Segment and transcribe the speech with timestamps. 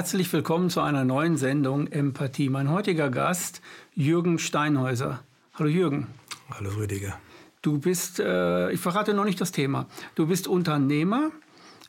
[0.00, 2.48] Herzlich willkommen zu einer neuen Sendung Empathie.
[2.48, 3.60] Mein heutiger Gast
[3.94, 5.22] Jürgen Steinhäuser.
[5.52, 6.06] Hallo Jürgen.
[6.48, 7.20] Hallo Rüdiger.
[7.60, 9.84] Du bist, äh, ich verrate noch nicht das Thema.
[10.14, 11.32] Du bist Unternehmer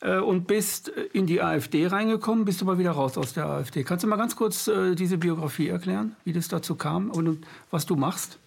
[0.02, 3.86] äh, und bist in die AfD reingekommen, bist aber wieder raus aus der AfD.
[3.86, 7.86] Kannst du mal ganz kurz äh, diese Biografie erklären, wie das dazu kam und, was
[7.86, 8.40] du machst?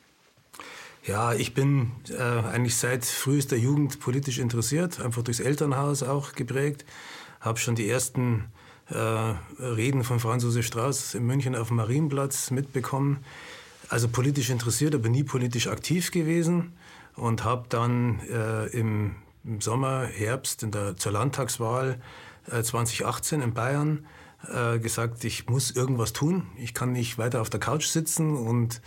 [1.06, 6.84] Ja, ich bin äh, eigentlich seit frühester Jugend politisch interessiert, einfach durchs Elternhaus auch geprägt.
[7.40, 12.50] Habe schon die ersten äh, Reden von Franz Josef Strauß in München auf dem Marienplatz
[12.50, 13.24] mitbekommen.
[13.88, 16.72] Also politisch interessiert, aber nie politisch aktiv gewesen
[17.16, 19.16] und habe dann äh, im,
[19.60, 22.00] Sommer, Herbst in der, zur Landtagswahl
[22.50, 24.06] äh, 2018 in Bayern
[24.48, 26.46] äh, gesagt, ich muss irgendwas tun.
[26.56, 28.80] Ich kann nicht weiter auf der Couch sitzen und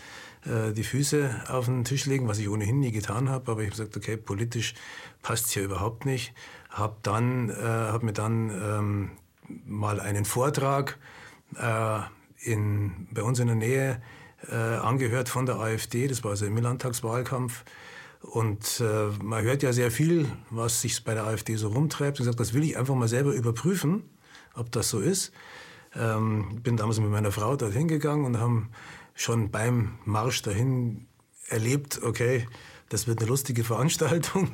[0.46, 3.52] äh, die Füße auf den Tisch legen, was ich ohnehin nie getan habe.
[3.52, 4.74] Aber ich habe gesagt, okay, politisch
[5.22, 6.34] passt es hier überhaupt nicht.
[6.70, 9.12] Habe äh, hab mir dann ähm,
[9.66, 10.98] mal einen Vortrag
[11.56, 12.00] äh,
[12.40, 14.02] in, bei uns in der Nähe
[14.50, 16.08] äh, angehört von der AfD.
[16.08, 17.64] Das war also im Landtagswahlkampf.
[18.22, 22.18] Und äh, man hört ja sehr viel, was sich bei der AfD so rumtreibt.
[22.18, 24.04] Ich gesagt, das will ich einfach mal selber überprüfen,
[24.54, 25.32] ob das so ist.
[25.96, 28.70] Ähm, bin damals mit meiner Frau dorthin gegangen und haben
[29.14, 31.08] schon beim Marsch dahin
[31.48, 32.48] erlebt, okay,
[32.90, 34.50] das wird eine lustige Veranstaltung.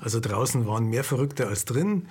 [0.00, 2.08] Also draußen waren mehr Verrückte als drin.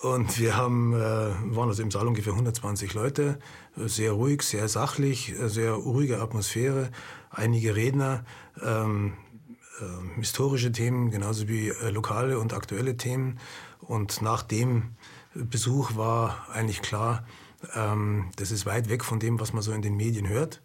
[0.00, 3.38] Und wir haben, äh, waren also im Saal ungefähr 120 Leute.
[3.76, 6.90] Sehr ruhig, sehr sachlich, sehr ruhige Atmosphäre.
[7.30, 8.24] Einige Redner,
[8.62, 9.14] ähm,
[9.80, 13.38] äh, historische Themen, genauso wie äh, lokale und aktuelle Themen.
[13.80, 14.94] Und nach dem
[15.34, 17.26] Besuch war eigentlich klar,
[17.74, 20.62] ähm, das ist weit weg von dem, was man so in den Medien hört.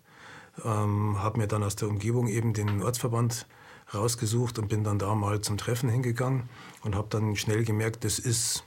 [0.64, 3.48] Ähm, habe mir dann aus der Umgebung eben den Ortsverband
[3.94, 6.50] rausgesucht und bin dann da mal zum Treffen hingegangen
[6.84, 8.64] und habe dann schnell gemerkt, das ist,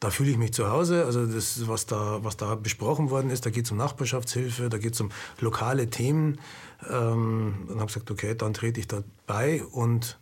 [0.00, 1.04] da fühle ich mich zu Hause.
[1.04, 4.78] Also das, was da, was da besprochen worden ist, da geht es um Nachbarschaftshilfe, da
[4.78, 6.40] geht es um lokale Themen.
[6.88, 10.18] Ähm, und habe gesagt, okay, dann trete ich da bei und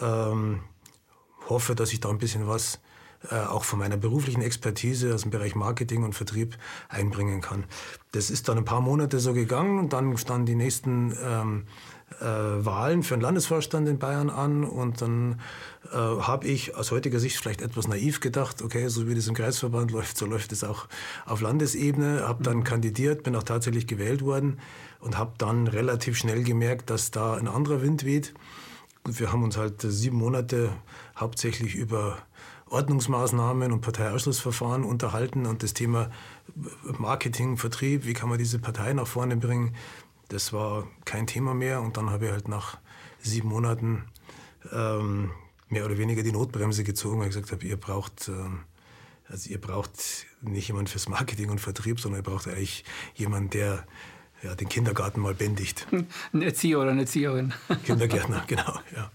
[0.00, 0.60] ähm,
[1.48, 2.80] hoffe, dass ich da ein bisschen was
[3.30, 6.58] äh, auch von meiner beruflichen Expertise aus dem Bereich Marketing und Vertrieb
[6.88, 7.64] einbringen kann.
[8.12, 11.66] Das ist dann ein paar Monate so gegangen und dann standen die nächsten ähm,
[12.20, 15.40] äh, Wahlen für den Landesvorstand in Bayern an und dann
[15.92, 19.34] äh, habe ich aus heutiger Sicht vielleicht etwas naiv gedacht, okay, so wie das im
[19.34, 20.86] Kreisverband läuft, so läuft es auch
[21.26, 22.64] auf Landesebene, habe dann mhm.
[22.64, 24.58] kandidiert, bin auch tatsächlich gewählt worden
[25.00, 28.34] und habe dann relativ schnell gemerkt, dass da ein anderer Wind weht.
[29.06, 30.70] Wir haben uns halt sieben Monate
[31.16, 32.18] hauptsächlich über
[32.74, 36.10] Ordnungsmaßnahmen und Parteiausschlussverfahren unterhalten und das Thema
[36.98, 39.74] Marketing, Vertrieb, wie kann man diese Partei nach vorne bringen,
[40.34, 42.78] das war kein Thema mehr und dann habe ich halt nach
[43.20, 44.04] sieben Monaten
[44.72, 45.30] ähm,
[45.68, 48.60] mehr oder weniger die Notbremse gezogen, weil ich gesagt habe, ihr braucht, ähm,
[49.28, 52.84] also ihr braucht nicht jemand fürs Marketing und Vertrieb, sondern ihr braucht eigentlich
[53.14, 53.86] jemanden, der
[54.42, 55.86] ja, den Kindergarten mal bändigt.
[56.32, 57.54] Ein Erzieher oder eine Erzieherin.
[57.84, 59.10] Kindergärtner, genau, ja.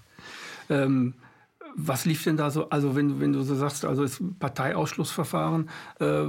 [0.70, 1.16] Ähm,
[1.76, 5.70] was lief denn da so, also wenn, wenn du so sagst, also das Parteiausschlussverfahren,
[6.00, 6.24] äh,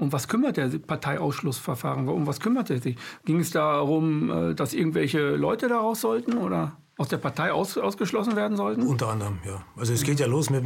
[0.00, 2.08] um was kümmert der Parteiausschlussverfahren?
[2.08, 2.96] Um was kümmert er sich?
[3.24, 8.36] Ging es darum, äh, dass irgendwelche Leute daraus sollten oder aus der Partei aus, ausgeschlossen
[8.36, 8.82] werden sollten?
[8.82, 9.64] Unter anderem, ja.
[9.74, 10.62] Also es geht ja los mit,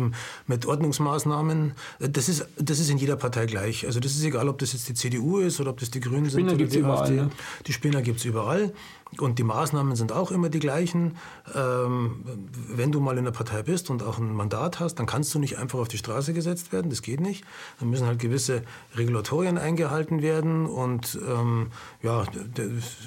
[0.49, 1.75] mit Ordnungsmaßnahmen.
[2.01, 3.87] Das ist, das ist in jeder Partei gleich.
[3.87, 6.29] Also das ist egal, ob das jetzt die CDU ist oder ob das die Grünen
[6.29, 7.15] Spinner sind oder die überall, AfD.
[7.15, 7.31] Ne?
[7.67, 8.73] Die Spinner gibt es überall.
[9.21, 11.17] Und die Maßnahmen sind auch immer die gleichen.
[11.55, 12.25] Ähm,
[12.69, 15.39] wenn du mal in der Partei bist und auch ein Mandat hast, dann kannst du
[15.39, 16.91] nicht einfach auf die Straße gesetzt werden.
[16.91, 17.45] Das geht nicht.
[17.81, 18.63] Dann müssen halt gewisse
[18.97, 20.67] Regulatorien eingehalten werden.
[20.67, 21.69] Und ähm,
[22.03, 22.25] ja,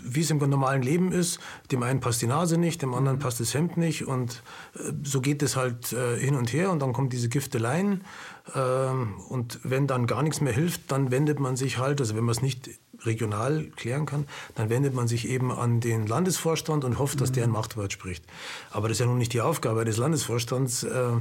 [0.03, 1.40] wie es im normalen Leben ist,
[1.72, 4.07] dem einen passt die Nase nicht, dem anderen passt das Hemd nicht.
[4.07, 4.44] Und
[4.75, 6.72] äh, so geht es halt äh, hin und her.
[6.72, 8.03] Und dann kommen diese Gifteleien.
[8.56, 12.24] Ähm, und wenn dann gar nichts mehr hilft, dann wendet man sich halt, also wenn
[12.24, 12.69] man es nicht
[13.06, 14.25] regional klären kann,
[14.56, 18.25] dann wendet man sich eben an den Landesvorstand und hofft, dass der ein Machtwort spricht.
[18.71, 21.12] Aber das ist ja nun nicht die Aufgabe des Landesvorstands, äh,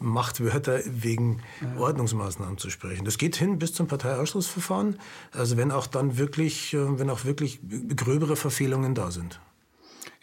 [0.00, 1.80] Machtwörter wegen ja.
[1.80, 3.04] Ordnungsmaßnahmen zu sprechen.
[3.04, 4.98] Das geht hin bis zum Parteiausschlussverfahren,
[5.32, 7.60] also wenn auch dann wirklich, äh, wenn auch wirklich
[7.96, 9.40] gröbere Verfehlungen da sind.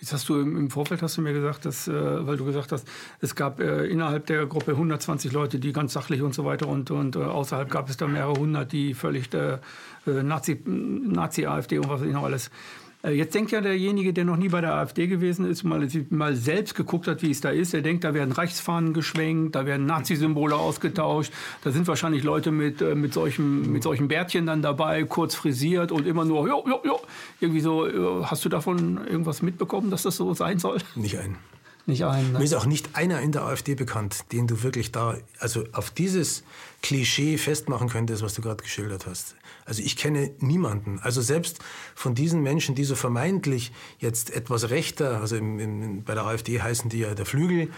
[0.01, 2.87] Jetzt hast du im, Vorfeld hast du mir gesagt, dass, äh, weil du gesagt hast,
[3.19, 6.89] es gab äh, innerhalb der Gruppe 120 Leute, die ganz sachlich und so weiter und,
[6.89, 9.59] und äh, außerhalb gab es da mehrere hundert, die völlig äh,
[10.07, 12.49] äh, Nazi, Nazi, AfD und was ich noch alles.
[13.03, 16.35] Äh, jetzt denkt ja derjenige, der noch nie bei der AfD gewesen ist, mal, mal
[16.35, 19.85] selbst geguckt hat, wie es da ist, der denkt, da werden Rechtsfahnen geschwenkt, da werden
[19.85, 21.33] Nazi-Symbole ausgetauscht,
[21.63, 25.91] da sind wahrscheinlich Leute mit, äh, mit, solchen, mit solchen Bärtchen dann dabei, kurz frisiert
[25.91, 26.99] und immer nur, jo, jo, jo.
[27.39, 27.87] Irgendwie so,
[28.23, 30.77] hast du davon irgendwas mitbekommen, dass das so sein soll?
[30.95, 31.37] Nicht ein.
[31.85, 32.31] nicht ein.
[32.31, 32.39] Ne?
[32.39, 35.89] Mir ist auch nicht einer in der AfD bekannt, den du wirklich da, also auf
[35.89, 36.43] dieses
[36.83, 39.35] Klischee festmachen könntest, was du gerade geschildert hast.
[39.71, 40.99] Also ich kenne niemanden.
[41.01, 41.59] Also selbst
[41.95, 46.61] von diesen Menschen, die so vermeintlich jetzt etwas rechter, also im, im, bei der AfD
[46.61, 47.69] heißen die ja der Flügel,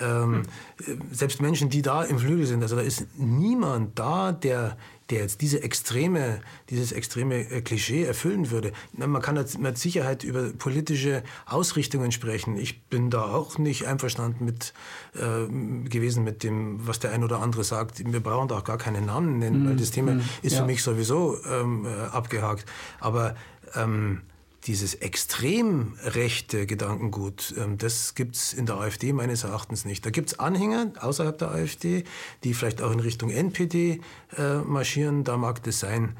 [0.00, 0.44] ähm,
[0.82, 1.00] hm.
[1.12, 4.78] selbst Menschen, die da im Flügel sind, also da ist niemand da, der
[5.12, 8.72] der jetzt diese extreme, dieses extreme äh, Klischee erfüllen würde.
[8.92, 12.56] Man kann mit Sicherheit über politische Ausrichtungen sprechen.
[12.56, 14.72] Ich bin da auch nicht einverstanden mit,
[15.14, 18.02] äh, gewesen mit dem, was der ein oder andere sagt.
[18.10, 20.60] Wir brauchen da auch gar keine Namen nennen, mm, weil das Thema mm, ist ja.
[20.60, 22.64] für mich sowieso ähm, äh, abgehakt.
[22.98, 23.36] Aber
[23.74, 24.22] ähm,
[24.66, 30.06] dieses extrem rechte Gedankengut, ähm, das gibt es in der AfD meines Erachtens nicht.
[30.06, 32.04] Da gibt es Anhänger außerhalb der AfD,
[32.44, 34.00] die vielleicht auch in Richtung NPD
[34.36, 36.16] äh, marschieren, da mag das sein.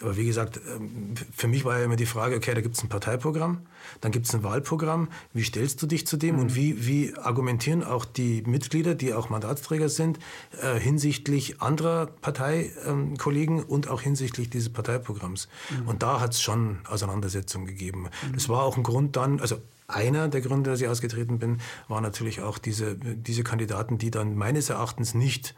[0.00, 2.82] Aber wie gesagt, ähm, für mich war ja immer die Frage, okay, da gibt es
[2.82, 3.66] ein Parteiprogramm,
[4.00, 6.42] dann gibt es ein Wahlprogramm, wie stellst du dich zu dem mhm.
[6.42, 10.18] und wie, wie argumentieren auch die Mitglieder, die auch Mandatsträger sind,
[10.62, 15.48] äh, hinsichtlich anderer Parteikollegen ähm, und auch hinsichtlich dieses Parteiprogramms.
[15.70, 15.88] Mhm.
[15.88, 18.08] Und da hat es schon Auseinandersetzungen gegeben.
[18.26, 18.34] Mhm.
[18.34, 19.56] Das war auch ein Grund dann, also
[19.86, 21.58] einer der Gründe, dass ich ausgetreten bin,
[21.88, 25.54] war natürlich auch diese, diese Kandidaten, die dann meines Erachtens nicht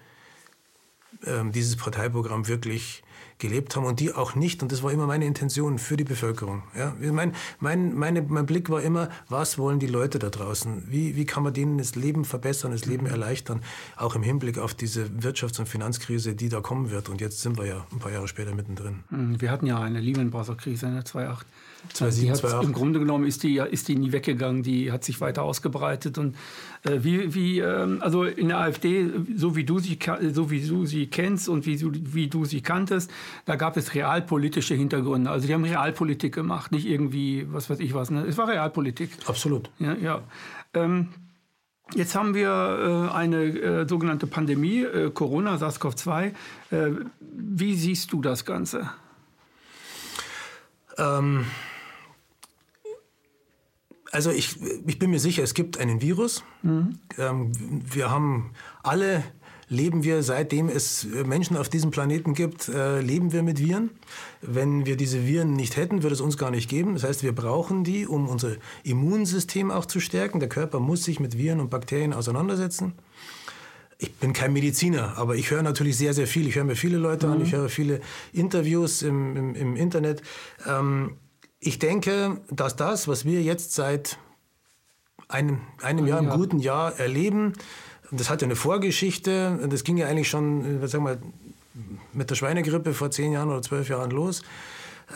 [1.26, 3.02] ähm, dieses Parteiprogramm wirklich
[3.42, 6.62] gelebt haben und die auch nicht, und das war immer meine Intention für die Bevölkerung.
[6.74, 6.94] Ja?
[7.12, 10.84] Mein, mein, meine, mein Blick war immer, was wollen die Leute da draußen?
[10.88, 13.60] Wie, wie kann man denen das Leben verbessern, das Leben erleichtern,
[13.96, 17.08] auch im Hinblick auf diese Wirtschafts- und Finanzkrise, die da kommen wird.
[17.08, 19.00] Und jetzt sind wir ja ein paar Jahre später mittendrin.
[19.10, 21.46] Mhm, wir hatten ja eine Lehman Brothers Krise in der 2008.
[21.92, 26.16] 2007, Im Grunde genommen ist die, ist die nie weggegangen, die hat sich weiter ausgebreitet.
[26.18, 26.36] Und
[26.84, 29.98] äh, wie, wie ähm, also in der AfD, so wie du sie,
[30.32, 31.80] so wie du sie kennst und wie,
[32.14, 33.10] wie du sie kanntest,
[33.44, 35.30] da gab es realpolitische Hintergründe.
[35.30, 38.10] Also die haben Realpolitik gemacht, nicht irgendwie, was weiß ich was.
[38.10, 38.24] Ne?
[38.26, 39.10] Es war Realpolitik.
[39.26, 39.70] Absolut.
[39.78, 40.22] Ja, ja.
[40.74, 41.08] Ähm,
[41.94, 46.32] Jetzt haben wir äh, eine äh, sogenannte Pandemie, äh, Corona, SARS-CoV-2.
[46.70, 46.90] Äh,
[47.20, 48.88] wie siehst du das Ganze?
[50.96, 51.44] Ähm,
[54.12, 54.56] also ich,
[54.86, 56.44] ich bin mir sicher, es gibt einen Virus.
[56.62, 56.98] Mhm.
[57.18, 57.52] Ähm,
[57.92, 59.24] wir haben alle
[59.72, 63.90] leben wir, seitdem es Menschen auf diesem Planeten gibt, äh, leben wir mit Viren.
[64.42, 66.92] Wenn wir diese Viren nicht hätten, würde es uns gar nicht geben.
[66.92, 70.40] Das heißt, wir brauchen die, um unser Immunsystem auch zu stärken.
[70.40, 72.92] Der Körper muss sich mit Viren und Bakterien auseinandersetzen.
[73.96, 76.46] Ich bin kein Mediziner, aber ich höre natürlich sehr, sehr viel.
[76.48, 77.32] Ich höre mir viele Leute mhm.
[77.32, 78.00] an, ich höre viele
[78.32, 80.22] Interviews im, im, im Internet.
[80.68, 81.12] Ähm,
[81.64, 84.18] ich denke, dass das, was wir jetzt seit
[85.28, 87.52] einem, einem Jahr, einem guten Jahr erleben,
[88.10, 89.60] das hat ja eine Vorgeschichte.
[89.70, 91.18] Das ging ja eigentlich schon, sagen wir,
[92.12, 94.42] mit der Schweinegrippe vor zehn Jahren oder zwölf Jahren los.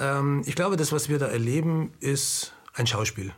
[0.01, 3.33] Ähm, ich glaube, das, was wir da erleben, ist ein Schauspiel.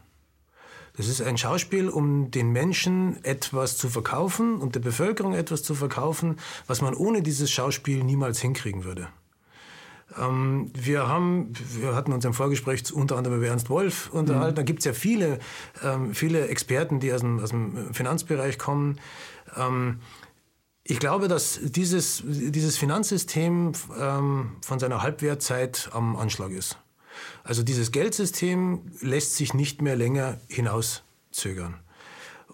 [0.98, 5.74] Das ist ein Schauspiel, um den Menschen etwas zu verkaufen und der Bevölkerung etwas zu
[5.74, 9.08] verkaufen, was man ohne dieses Schauspiel niemals hinkriegen würde.
[10.16, 14.52] Ähm, wir, haben, wir hatten uns im Vorgespräch unter anderem über Ernst Wolf unterhalten.
[14.52, 14.56] Mhm.
[14.56, 15.38] Da gibt es ja viele,
[15.82, 18.98] ähm, viele Experten, die aus dem, aus dem Finanzbereich kommen.
[19.56, 20.00] Ähm,
[20.84, 26.78] ich glaube, dass dieses, dieses Finanzsystem von seiner Halbwertzeit am Anschlag ist.
[27.44, 31.74] Also dieses Geldsystem lässt sich nicht mehr länger hinauszögern.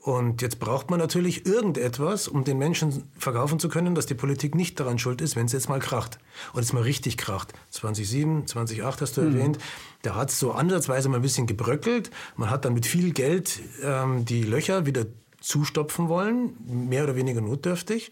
[0.04, 4.54] Und jetzt braucht man natürlich irgendetwas, um den Menschen verkaufen zu können, dass die Politik
[4.54, 6.18] nicht daran schuld ist, wenn es jetzt mal kracht.
[6.52, 7.54] Und es mal richtig kracht.
[7.70, 9.34] 2007, 2008 hast du mhm.
[9.34, 9.58] erwähnt.
[10.02, 12.10] Da hat es so ansatzweise mal ein bisschen gebröckelt.
[12.36, 15.06] Man hat dann mit viel Geld ähm, die Löcher wieder
[15.40, 18.10] zustopfen wollen, mehr oder weniger notdürftig.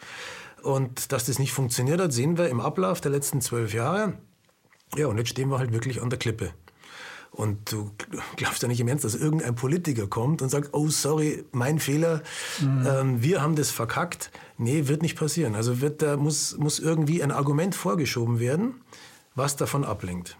[0.62, 4.14] Und dass das nicht funktioniert hat, sehen wir im Ablauf der letzten zwölf Jahre.
[4.96, 6.54] Ja, und jetzt stehen wir halt wirklich an der Klippe.
[7.32, 7.90] Und du
[8.36, 12.22] glaubst ja nicht im Ernst, dass irgendein Politiker kommt und sagt, oh sorry, mein Fehler,
[12.60, 12.86] mhm.
[12.86, 14.30] ähm, wir haben das verkackt.
[14.58, 15.54] Nee, wird nicht passieren.
[15.54, 18.74] Also wird, da muss, muss irgendwie ein Argument vorgeschoben werden,
[19.34, 20.36] was davon ablenkt.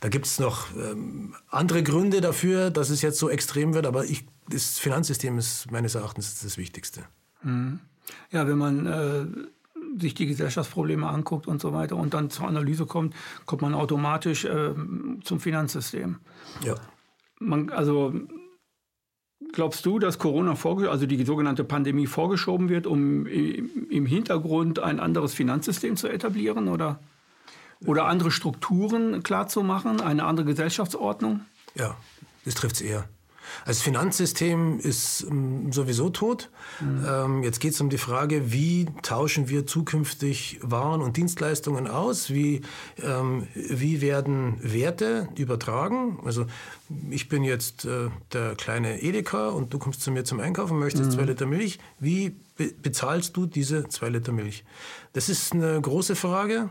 [0.00, 4.04] Da gibt es noch ähm, andere Gründe dafür, dass es jetzt so extrem wird, aber
[4.04, 7.02] ich, das Finanzsystem ist meines Erachtens das Wichtigste.
[7.42, 7.80] Mhm.
[8.30, 9.26] Ja, wenn man äh
[9.98, 14.44] sich die Gesellschaftsprobleme anguckt und so weiter und dann zur Analyse kommt, kommt man automatisch
[14.44, 14.74] äh,
[15.24, 16.18] zum Finanzsystem.
[16.62, 16.74] Ja.
[17.38, 18.14] Man, also
[19.52, 20.56] glaubst du, dass Corona,
[20.88, 27.00] also die sogenannte Pandemie, vorgeschoben wird, um im Hintergrund ein anderes Finanzsystem zu etablieren oder,
[27.84, 31.40] oder andere Strukturen klarzumachen, eine andere Gesellschaftsordnung?
[31.74, 31.96] Ja,
[32.44, 33.08] das trifft es eher.
[33.64, 36.50] Also das Finanzsystem ist ähm, sowieso tot.
[36.80, 37.06] Mhm.
[37.08, 42.30] Ähm, jetzt geht es um die Frage, wie tauschen wir zukünftig Waren und Dienstleistungen aus?
[42.30, 42.62] Wie,
[43.02, 46.18] ähm, wie werden Werte übertragen?
[46.24, 46.46] Also
[47.10, 50.80] ich bin jetzt äh, der kleine Edeka und du kommst zu mir zum Einkaufen und
[50.80, 51.14] möchtest mhm.
[51.14, 51.78] zwei Liter Milch.
[51.98, 54.64] Wie be bezahlst du diese zwei Liter Milch?
[55.12, 56.70] Das ist eine große Frage.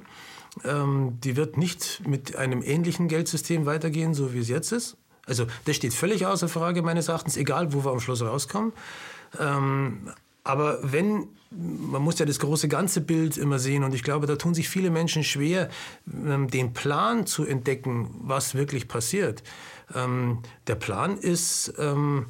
[0.64, 4.96] Die wird nicht mit einem ähnlichen Geldsystem weitergehen, so wie es jetzt ist.
[5.26, 8.74] Also das steht völlig außer Frage meines Erachtens, egal wo wir am Schluss rauskommen.
[9.40, 10.12] Ähm,
[10.44, 14.36] aber wenn, man muss ja das große ganze Bild immer sehen und ich glaube, da
[14.36, 15.70] tun sich viele Menschen schwer,
[16.08, 19.42] ähm, den Plan zu entdecken, was wirklich passiert.
[19.94, 22.28] Ähm, der Plan ist, ähm,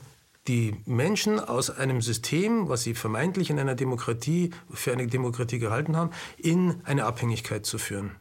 [0.47, 5.95] die Menschen aus einem System, was sie vermeintlich in einer Demokratie, für eine Demokratie gehalten
[5.95, 8.11] haben, in eine Abhängigkeit zu führen.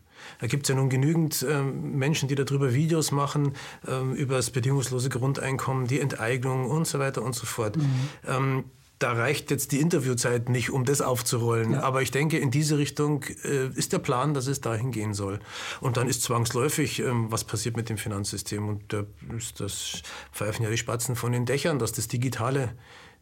[0.44, 3.54] Da gibt es ja nun genügend ähm, Menschen, die darüber Videos machen,
[3.88, 7.78] ähm, über das bedingungslose Grundeinkommen, die Enteignung und so weiter und so fort.
[7.78, 8.08] Mhm.
[8.28, 8.64] Ähm,
[8.98, 11.72] da reicht jetzt die Interviewzeit nicht, um das aufzurollen.
[11.72, 11.80] Ja.
[11.80, 15.40] Aber ich denke, in diese Richtung äh, ist der Plan, dass es dahin gehen soll.
[15.80, 18.68] Und dann ist zwangsläufig, ähm, was passiert mit dem Finanzsystem.
[18.68, 22.74] Und da ist das pfeifen ja die Spatzen von den Dächern, dass das digitale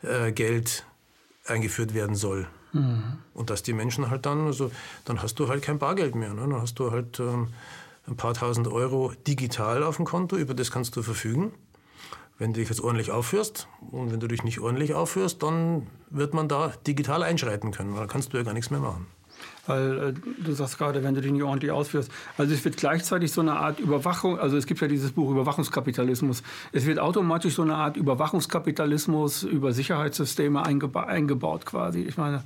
[0.02, 0.84] äh, Geld
[1.46, 2.48] eingeführt werden soll.
[2.72, 3.18] Mhm.
[3.34, 4.70] Und dass die Menschen halt dann, also
[5.04, 6.34] dann hast du halt kein Bargeld mehr.
[6.34, 6.40] Ne?
[6.40, 7.48] Dann hast du halt ähm,
[8.06, 11.52] ein paar tausend Euro digital auf dem Konto, über das kannst du verfügen.
[12.38, 16.34] Wenn du dich jetzt ordentlich aufführst und wenn du dich nicht ordentlich aufführst, dann wird
[16.34, 17.94] man da digital einschreiten können.
[17.94, 19.06] Da kannst du ja gar nichts mehr machen.
[19.66, 22.10] Weil äh, du sagst gerade, wenn du dich nicht ordentlich ausführst.
[22.36, 26.42] Also es wird gleichzeitig so eine Art Überwachung, also es gibt ja dieses Buch Überwachungskapitalismus.
[26.72, 32.00] Es wird automatisch so eine Art Überwachungskapitalismus über Sicherheitssysteme eingeba eingebaut quasi.
[32.00, 32.42] Ich meine,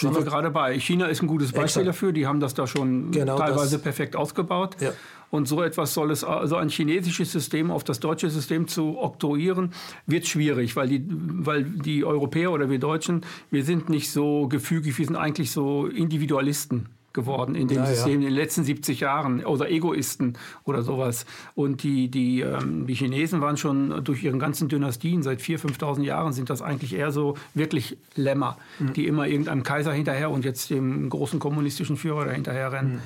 [0.00, 0.78] sind wir gerade bei.
[0.78, 1.88] China ist ein gutes Beispiel Exakt.
[1.88, 2.12] dafür.
[2.12, 3.82] Die haben das da schon genau teilweise das.
[3.82, 4.76] perfekt ausgebaut.
[4.80, 4.92] Ja.
[5.30, 9.72] Und so etwas soll es, also ein chinesisches System auf das deutsche System zu oktroyieren,
[10.06, 14.96] wird schwierig, weil die, weil die Europäer oder wir Deutschen, wir sind nicht so gefügig,
[14.98, 18.14] wir sind eigentlich so Individualisten geworden in dem ja, System ja.
[18.14, 21.26] in den letzten 70 Jahren oder Egoisten oder sowas.
[21.56, 26.02] Und die, die, ähm, die Chinesen waren schon durch ihren ganzen Dynastien, seit 4.000, 5.000
[26.04, 28.92] Jahren sind das eigentlich eher so wirklich Lämmer, mhm.
[28.92, 32.92] die immer irgendeinem Kaiser hinterher und jetzt dem großen kommunistischen Führer dahinterher rennen.
[32.92, 33.00] Mhm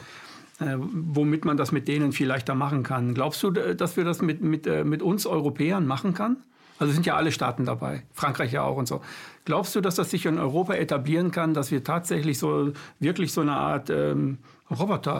[0.60, 3.14] äh, womit man das mit denen viel leichter machen kann.
[3.14, 6.36] Glaubst du, dass wir das mit, mit, äh, mit uns Europäern machen kann?
[6.78, 9.02] Also sind ja alle Staaten dabei, Frankreich ja auch und so.
[9.50, 13.40] Glaubst du, dass das sich in Europa etablieren kann, dass wir tatsächlich so wirklich so
[13.40, 14.38] eine Art ähm,
[14.70, 15.18] Roboter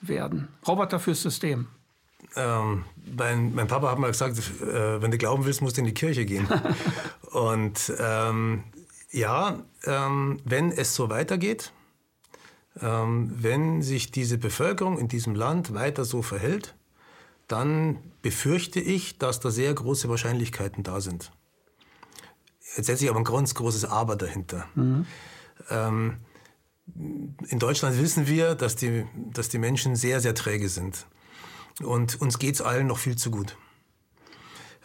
[0.00, 0.46] werden?
[0.64, 1.66] Roboter fürs System?
[2.36, 2.84] Ähm,
[3.16, 5.92] mein, mein, Papa hat mal gesagt, äh, wenn du glauben willst, musst du in die
[5.92, 6.46] Kirche gehen.
[7.32, 8.62] und ähm,
[9.10, 11.72] ja, ähm, wenn es so weitergeht,
[12.80, 16.76] ähm, wenn sich diese Bevölkerung in diesem Land weiter so verhält,
[17.48, 21.32] dann befürchte ich, dass da sehr große Wahrscheinlichkeiten da sind.
[22.76, 24.66] Jetzt setze ich aber ein ganz großes Aber dahinter.
[24.74, 25.06] Mhm.
[25.70, 26.16] Ähm,
[27.48, 31.06] in Deutschland wissen wir, dass die, dass die Menschen sehr, sehr träge sind.
[31.82, 33.56] Und uns geht es allen noch viel zu gut.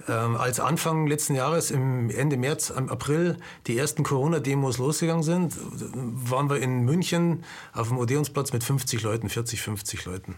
[0.08, 5.56] Ähm, als Anfang letzten Jahres, im Ende März, im April, die ersten Corona-Demos losgegangen sind,
[5.60, 7.44] waren wir in München
[7.74, 10.36] auf dem Odeonsplatz mit 50 Leuten, 40, 50 Leuten.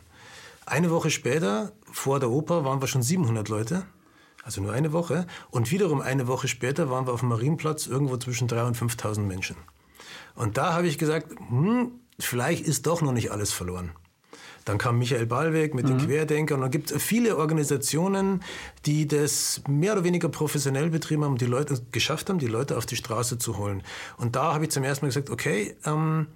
[0.65, 3.85] Eine Woche später, vor der Oper, waren wir schon 700 Leute.
[4.43, 5.27] Also nur eine Woche.
[5.49, 9.19] Und wiederum eine Woche später waren wir auf dem Marienplatz irgendwo zwischen 3.000 und 5.000
[9.21, 9.55] Menschen.
[10.35, 13.91] Und da habe ich gesagt, hm, vielleicht ist doch noch nicht alles verloren.
[14.65, 15.97] Dann kam Michael Ballweg mit mhm.
[15.97, 16.57] den Querdenkern.
[16.57, 18.43] Und dann gibt es viele Organisationen,
[18.85, 22.85] die das mehr oder weniger professionell betrieben haben, die Leute geschafft haben, die Leute auf
[22.85, 23.83] die Straße zu holen.
[24.17, 26.27] Und da habe ich zum ersten Mal gesagt, okay, ähm,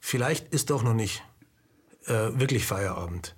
[0.00, 1.22] vielleicht ist doch noch nicht
[2.06, 3.36] äh, wirklich Feierabend.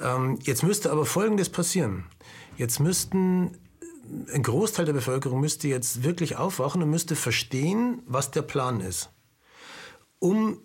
[0.00, 2.04] Ähm, jetzt müsste aber Folgendes passieren.
[2.56, 3.52] Jetzt müssten
[4.32, 9.10] ein Großteil der Bevölkerung müsste jetzt wirklich aufwachen und müsste verstehen, was der Plan ist.
[10.18, 10.58] Um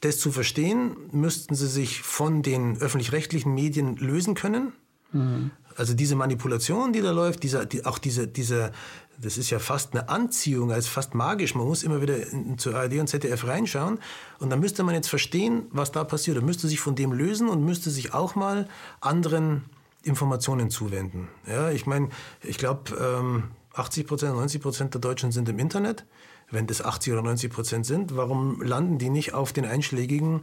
[0.00, 4.72] das zu verstehen, müssten sie sich von den öffentlich-rechtlichen Medien lösen können.
[5.12, 5.50] Mhm.
[5.76, 8.72] Also diese Manipulation, die da läuft, dieser, die, auch diese, diese,
[9.18, 11.54] das ist ja fast eine Anziehung, also fast magisch.
[11.54, 12.16] Man muss immer wieder
[12.56, 13.98] zur ARD und ZDF reinschauen.
[14.38, 16.36] Und dann müsste man jetzt verstehen, was da passiert.
[16.36, 18.68] Man müsste sich von dem lösen und müsste sich auch mal
[19.00, 19.64] anderen
[20.02, 21.28] Informationen zuwenden.
[21.46, 22.08] Ja, ich meine,
[22.42, 26.06] ich glaube, ähm, 80 Prozent, 90 Prozent der Deutschen sind im Internet
[26.50, 30.42] wenn das 80 oder 90 Prozent sind, warum landen die nicht auf den einschlägigen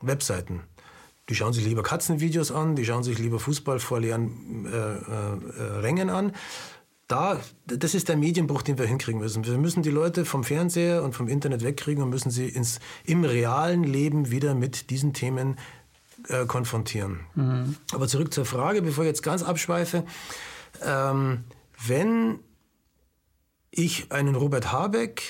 [0.00, 0.60] Webseiten?
[1.28, 5.62] Die schauen sich lieber Katzenvideos an, die schauen sich lieber Fußball vor leeren äh, äh,
[5.80, 6.32] Rängen an.
[7.08, 9.44] Da, das ist der Medienbruch, den wir hinkriegen müssen.
[9.44, 13.24] Wir müssen die Leute vom Fernseher und vom Internet wegkriegen und müssen sie ins, im
[13.24, 15.56] realen Leben wieder mit diesen Themen
[16.28, 17.20] äh, konfrontieren.
[17.34, 17.76] Mhm.
[17.92, 20.04] Aber zurück zur Frage, bevor ich jetzt ganz abschweife.
[20.82, 21.44] Ähm,
[21.86, 22.40] wenn
[23.70, 25.22] ich einen Robert Habeck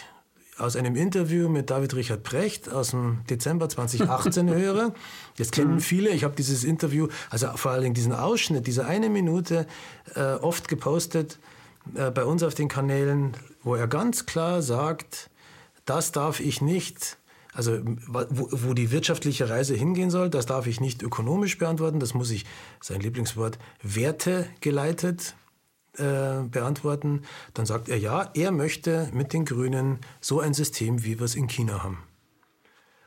[0.58, 4.92] aus einem Interview mit David Richard Precht aus dem Dezember 2018 höre.
[5.38, 5.80] Das kennen mhm.
[5.80, 6.10] viele.
[6.10, 9.66] Ich habe dieses Interview, also vor allem diesen Ausschnitt, diese eine Minute,
[10.14, 11.38] äh, oft gepostet
[11.94, 13.32] äh, bei uns auf den Kanälen,
[13.62, 15.30] wo er ganz klar sagt,
[15.84, 17.16] das darf ich nicht
[17.52, 22.14] also wo, wo, die wirtschaftliche Reise hingehen soll, das darf ich nicht ökonomisch beantworten, das
[22.14, 22.46] muss ich,
[22.80, 25.34] sein Lieblingswort, wertegeleitet
[25.98, 27.22] äh, beantworten.
[27.52, 31.34] Dann sagt er ja, er möchte mit den Grünen so ein System, wie wir es
[31.34, 31.98] in China haben.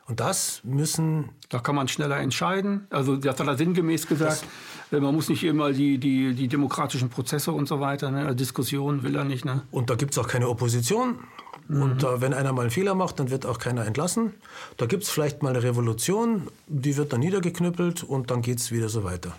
[0.06, 1.30] Und das müssen.
[1.48, 2.86] Da kann man schneller entscheiden.
[2.90, 4.44] Also, das hat er sinngemäß gesagt.
[4.92, 8.34] Äh, man muss nicht immer die, die, die demokratischen Prozesse und so weiter, ne?
[8.36, 9.44] Diskussionen will er nicht.
[9.44, 9.62] Ne?
[9.72, 11.18] Und da gibt es auch keine Opposition.
[11.68, 11.82] Mhm.
[11.82, 14.34] Und äh, wenn einer mal einen Fehler macht, dann wird auch keiner entlassen.
[14.76, 18.72] Da gibt es vielleicht mal eine Revolution, die wird dann niedergeknüppelt und dann geht es
[18.72, 19.36] wieder so weiter.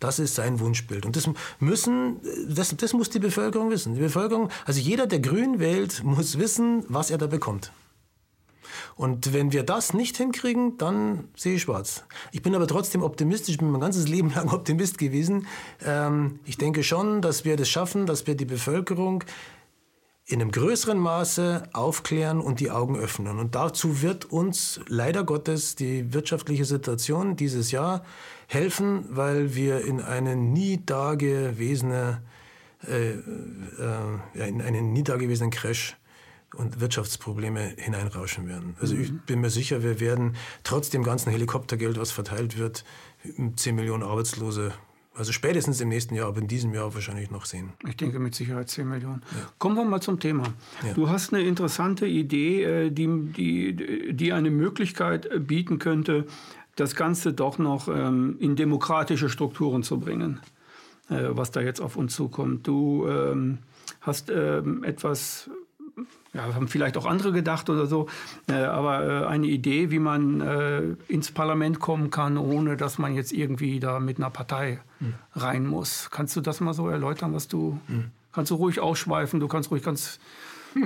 [0.00, 1.06] Das ist sein Wunschbild.
[1.06, 1.28] Und das
[1.58, 3.94] müssen, das, das muss die Bevölkerung wissen.
[3.94, 7.72] Die Bevölkerung, also jeder, der Grün wählt, muss wissen, was er da bekommt.
[8.96, 12.04] Und wenn wir das nicht hinkriegen, dann sehe ich schwarz.
[12.32, 15.46] Ich bin aber trotzdem optimistisch, ich bin mein ganzes Leben lang Optimist gewesen.
[15.84, 19.24] Ähm, ich denke schon, dass wir das schaffen, dass wir die Bevölkerung
[20.28, 23.38] in einem größeren Maße aufklären und die Augen öffnen.
[23.38, 28.04] Und dazu wird uns leider Gottes die wirtschaftliche Situation dieses Jahr
[28.48, 32.22] helfen, weil wir in eine nie dagewesene,
[32.88, 35.96] äh, äh, in einen nie dagewesenen Crash
[36.56, 38.76] und Wirtschaftsprobleme hineinrauschen werden.
[38.80, 39.20] Also ich mhm.
[39.26, 42.84] bin mir sicher, wir werden trotz dem ganzen Helikoptergeld, was verteilt wird,
[43.56, 44.72] 10 Millionen Arbeitslose
[45.16, 47.72] also spätestens im nächsten Jahr, aber in diesem Jahr wahrscheinlich noch sehen.
[47.88, 49.22] Ich denke mit Sicherheit 10 Millionen.
[49.32, 49.48] Ja.
[49.58, 50.44] Kommen wir mal zum Thema.
[50.86, 50.92] Ja.
[50.92, 56.26] Du hast eine interessante Idee, äh, die, die, die eine Möglichkeit äh, bieten könnte,
[56.76, 60.40] das Ganze doch noch ähm, in demokratische Strukturen zu bringen,
[61.08, 62.66] äh, was da jetzt auf uns zukommt.
[62.66, 63.58] Du ähm,
[64.02, 65.50] hast ähm, etwas
[66.36, 68.08] ja, haben vielleicht auch andere gedacht oder so,
[68.48, 73.14] äh, aber äh, eine Idee, wie man äh, ins Parlament kommen kann, ohne dass man
[73.14, 75.14] jetzt irgendwie da mit einer Partei mhm.
[75.34, 76.10] rein muss.
[76.10, 78.10] Kannst du das mal so erläutern, was du, mhm.
[78.32, 80.20] kannst du ruhig ausschweifen, du kannst ruhig ganz,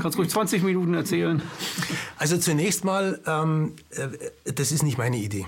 [0.00, 1.42] kannst ruhig 20 Minuten erzählen.
[2.16, 5.46] Also zunächst mal, ähm, äh, das ist nicht meine Idee.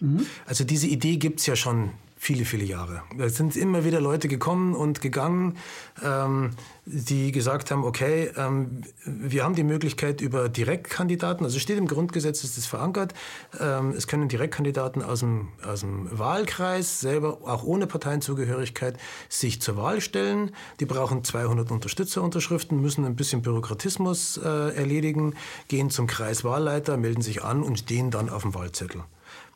[0.00, 0.26] Mhm.
[0.46, 1.90] Also diese Idee gibt es ja schon
[2.22, 3.02] viele, viele Jahre.
[3.18, 5.58] Es sind immer wieder Leute gekommen und gegangen,
[6.04, 6.50] ähm,
[6.84, 12.44] die gesagt haben, okay, ähm, wir haben die Möglichkeit über Direktkandidaten, also steht im Grundgesetz,
[12.44, 13.12] ist das verankert,
[13.58, 19.76] ähm, es können Direktkandidaten aus dem, aus dem Wahlkreis selber, auch ohne Parteienzugehörigkeit, sich zur
[19.76, 20.52] Wahl stellen.
[20.78, 25.34] Die brauchen 200 Unterstützerunterschriften, müssen ein bisschen Bürokratismus äh, erledigen,
[25.66, 29.02] gehen zum Kreiswahlleiter, melden sich an und stehen dann auf dem Wahlzettel.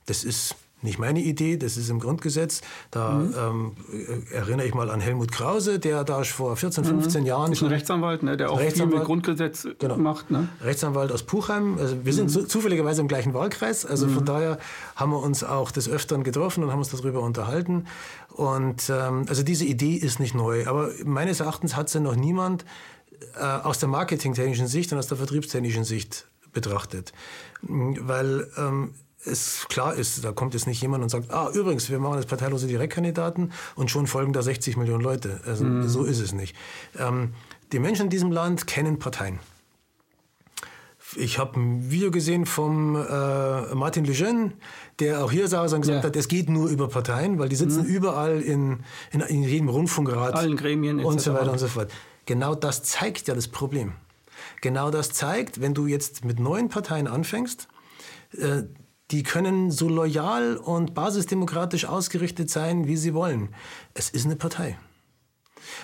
[0.07, 2.61] Das ist nicht meine Idee, das ist im Grundgesetz.
[2.91, 3.35] Da mhm.
[3.39, 7.27] ähm, erinnere ich mal an Helmut Krause, der da vor 14, 15 mhm.
[7.27, 7.53] Jahren.
[7.53, 9.97] Ist ein Rechtsanwalt, ne, der auch viel mit Grundgesetz genau.
[9.97, 10.31] macht.
[10.31, 10.49] Ne?
[10.61, 11.79] Rechtsanwalt aus Puchheim.
[11.79, 12.47] Also wir sind mhm.
[12.47, 13.87] zufälligerweise im gleichen Wahlkreis.
[13.87, 14.27] Also von mhm.
[14.27, 14.59] daher
[14.97, 17.87] haben wir uns auch des Öfteren getroffen und haben uns darüber unterhalten.
[18.29, 20.67] Und ähm, also diese Idee ist nicht neu.
[20.67, 22.67] Aber meines Erachtens hat sie noch niemand
[23.37, 27.12] äh, aus der marketingtechnischen Sicht und aus der vertriebstechnischen Sicht betrachtet.
[27.62, 28.95] Weil ähm,
[29.27, 32.29] es klar ist, da kommt jetzt nicht jemand und sagt, ah, übrigens, wir machen jetzt
[32.29, 35.41] parteilose Direktkandidaten und schon folgen da 60 Millionen Leute.
[35.47, 35.89] Also mhm.
[35.89, 36.57] so ist es nicht.
[36.99, 37.35] Ähm,
[37.73, 39.39] die Menschen in diesem Land kennen Parteien.
[41.15, 44.53] Ich habe ein Video gesehen vom äh, Martin Lejeune,
[44.99, 46.09] der auch hier saß und gesagt ja.
[46.09, 47.89] hat, es geht nur über Parteien, weil die sitzen mhm.
[47.89, 48.81] überall in,
[49.12, 51.93] in, in, jedem Rundfunkrat Allen Gremien und so weiter und so fort.
[52.27, 53.93] Genau das zeigt ja das Problem.
[54.62, 57.69] Genau das zeigt, wenn du jetzt mit neuen Parteien anfängst,
[58.37, 58.65] äh,
[59.11, 63.55] die können so loyal und basisdemokratisch ausgerichtet sein, wie sie wollen.
[63.95, 64.79] Es ist eine Partei.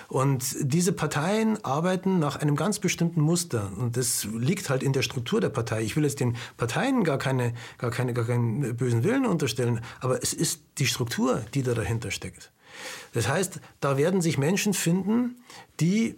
[0.07, 3.71] Und diese Parteien arbeiten nach einem ganz bestimmten Muster.
[3.77, 5.81] Und das liegt halt in der Struktur der Partei.
[5.81, 10.21] Ich will jetzt den Parteien gar, keine, gar, keine, gar keinen bösen Willen unterstellen, aber
[10.21, 12.51] es ist die Struktur, die da dahinter steckt.
[13.13, 15.37] Das heißt, da werden sich Menschen finden,
[15.79, 16.15] die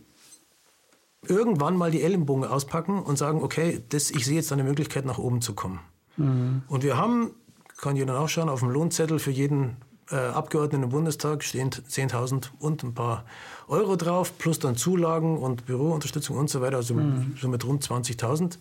[1.27, 5.17] irgendwann mal die Ellenbogen auspacken und sagen, okay, das, ich sehe jetzt eine Möglichkeit, nach
[5.17, 5.79] oben zu kommen.
[6.17, 6.63] Mhm.
[6.67, 7.31] Und wir haben,
[7.77, 9.77] kann jeder nachschauen, auf dem Lohnzettel für jeden
[10.11, 13.25] äh, Abgeordneten im Bundestag stehen 10.000 und ein paar
[13.67, 17.35] Euro drauf, plus dann Zulagen und Bürounterstützung und so weiter, also mhm.
[17.39, 18.57] so mit rund 20.000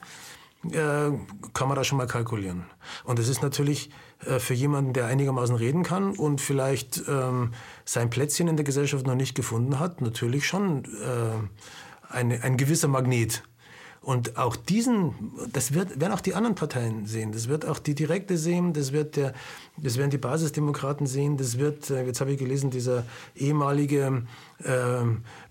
[0.72, 1.12] äh,
[1.52, 2.64] kann man da schon mal kalkulieren.
[3.04, 3.90] Und es ist natürlich
[4.24, 7.52] äh, für jemanden, der einigermaßen reden kann und vielleicht ähm,
[7.84, 12.88] sein Plätzchen in der Gesellschaft noch nicht gefunden hat, natürlich schon äh, eine, ein gewisser
[12.88, 13.42] Magnet.
[14.04, 17.32] Und auch diesen, das wird, werden auch die anderen Parteien sehen.
[17.32, 19.32] Das wird auch die Direkte sehen, das, wird der,
[19.78, 24.24] das werden die Basisdemokraten sehen, das wird, äh, jetzt habe ich gelesen, dieser ehemalige
[24.62, 24.70] äh,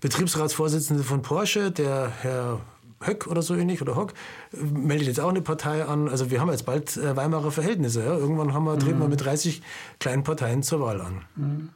[0.00, 2.60] Betriebsratsvorsitzende von Porsche, der Herr
[3.00, 4.14] Höck oder so ähnlich oder Hock
[4.52, 6.08] meldet jetzt auch eine Partei an.
[6.08, 8.04] Also wir haben jetzt bald äh, Weimarer Verhältnisse.
[8.04, 8.16] Ja?
[8.16, 9.10] Irgendwann haben wir, treten wir mhm.
[9.10, 9.62] mit 30
[9.98, 11.22] kleinen Parteien zur Wahl an.
[11.36, 11.68] Mhm.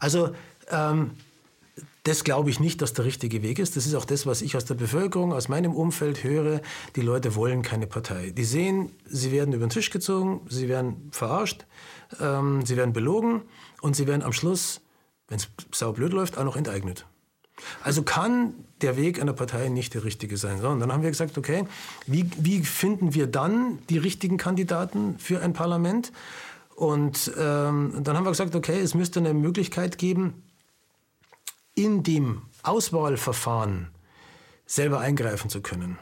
[0.00, 0.30] Also
[0.70, 1.12] ähm,
[2.04, 3.76] das glaube ich nicht, dass der richtige Weg ist.
[3.76, 6.60] Das ist auch das, was ich aus der Bevölkerung, aus meinem Umfeld höre.
[6.96, 8.30] Die Leute wollen keine Partei.
[8.30, 11.66] Die sehen, sie werden über den Tisch gezogen, sie werden verarscht,
[12.20, 13.42] ähm, sie werden belogen
[13.82, 14.80] und sie werden am Schluss,
[15.28, 17.06] wenn es saublöd läuft, auch noch enteignet.
[17.82, 20.60] Also kann der Weg einer Partei nicht der richtige sein.
[20.60, 21.64] So, und dann haben wir gesagt, okay,
[22.06, 26.12] wie, wie finden wir dann die richtigen Kandidaten für ein Parlament?
[26.74, 30.42] Und ähm, dann haben wir gesagt, okay, es müsste eine Möglichkeit geben,
[31.74, 33.88] in dem Auswahlverfahren
[34.66, 35.98] selber eingreifen zu können.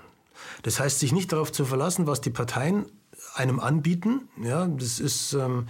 [0.63, 2.87] Das heißt, sich nicht darauf zu verlassen, was die Parteien
[3.35, 4.29] einem anbieten.
[4.43, 5.67] Ja, das ist, ähm,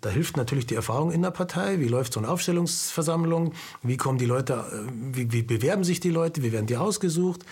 [0.00, 1.78] da hilft natürlich die Erfahrung in der Partei.
[1.80, 3.52] Wie läuft so eine Aufstellungsversammlung?
[3.82, 6.42] Wie kommen die Leute, äh, wie, wie, bewerben sich die Leute?
[6.42, 7.44] Wie werden die ausgesucht?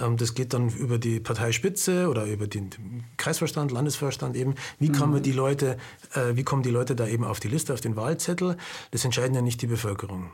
[0.00, 2.70] Ähm, das geht dann über die Parteispitze oder über den
[3.16, 4.54] Kreisvorstand, Landesvorstand eben.
[4.78, 5.22] Wie kommen mhm.
[5.22, 5.76] die Leute,
[6.14, 8.56] äh, wie kommen die Leute da eben auf die Liste, auf den Wahlzettel?
[8.90, 10.30] Das entscheiden ja nicht die Bevölkerung.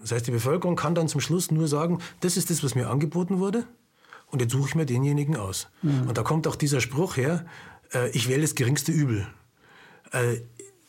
[0.00, 2.88] Das heißt, die Bevölkerung kann dann zum Schluss nur sagen, das ist das, was mir
[2.88, 3.64] angeboten wurde
[4.30, 5.68] und jetzt suche ich mir denjenigen aus.
[5.82, 6.08] Mhm.
[6.08, 7.46] Und da kommt auch dieser Spruch her,
[7.94, 9.26] äh, ich wähle das geringste Übel.
[10.12, 10.40] Äh,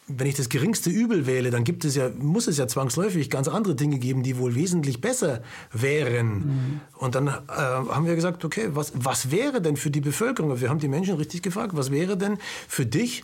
[0.10, 3.48] wenn ich das geringste Übel wähle, dann gibt es ja, muss es ja zwangsläufig ganz
[3.48, 6.34] andere Dinge geben, die wohl wesentlich besser wären.
[6.34, 6.82] Mhm.
[6.98, 10.60] Und dann äh, haben wir gesagt, okay, was, was wäre denn für die Bevölkerung?
[10.60, 13.24] Wir haben die Menschen richtig gefragt, was wäre denn für dich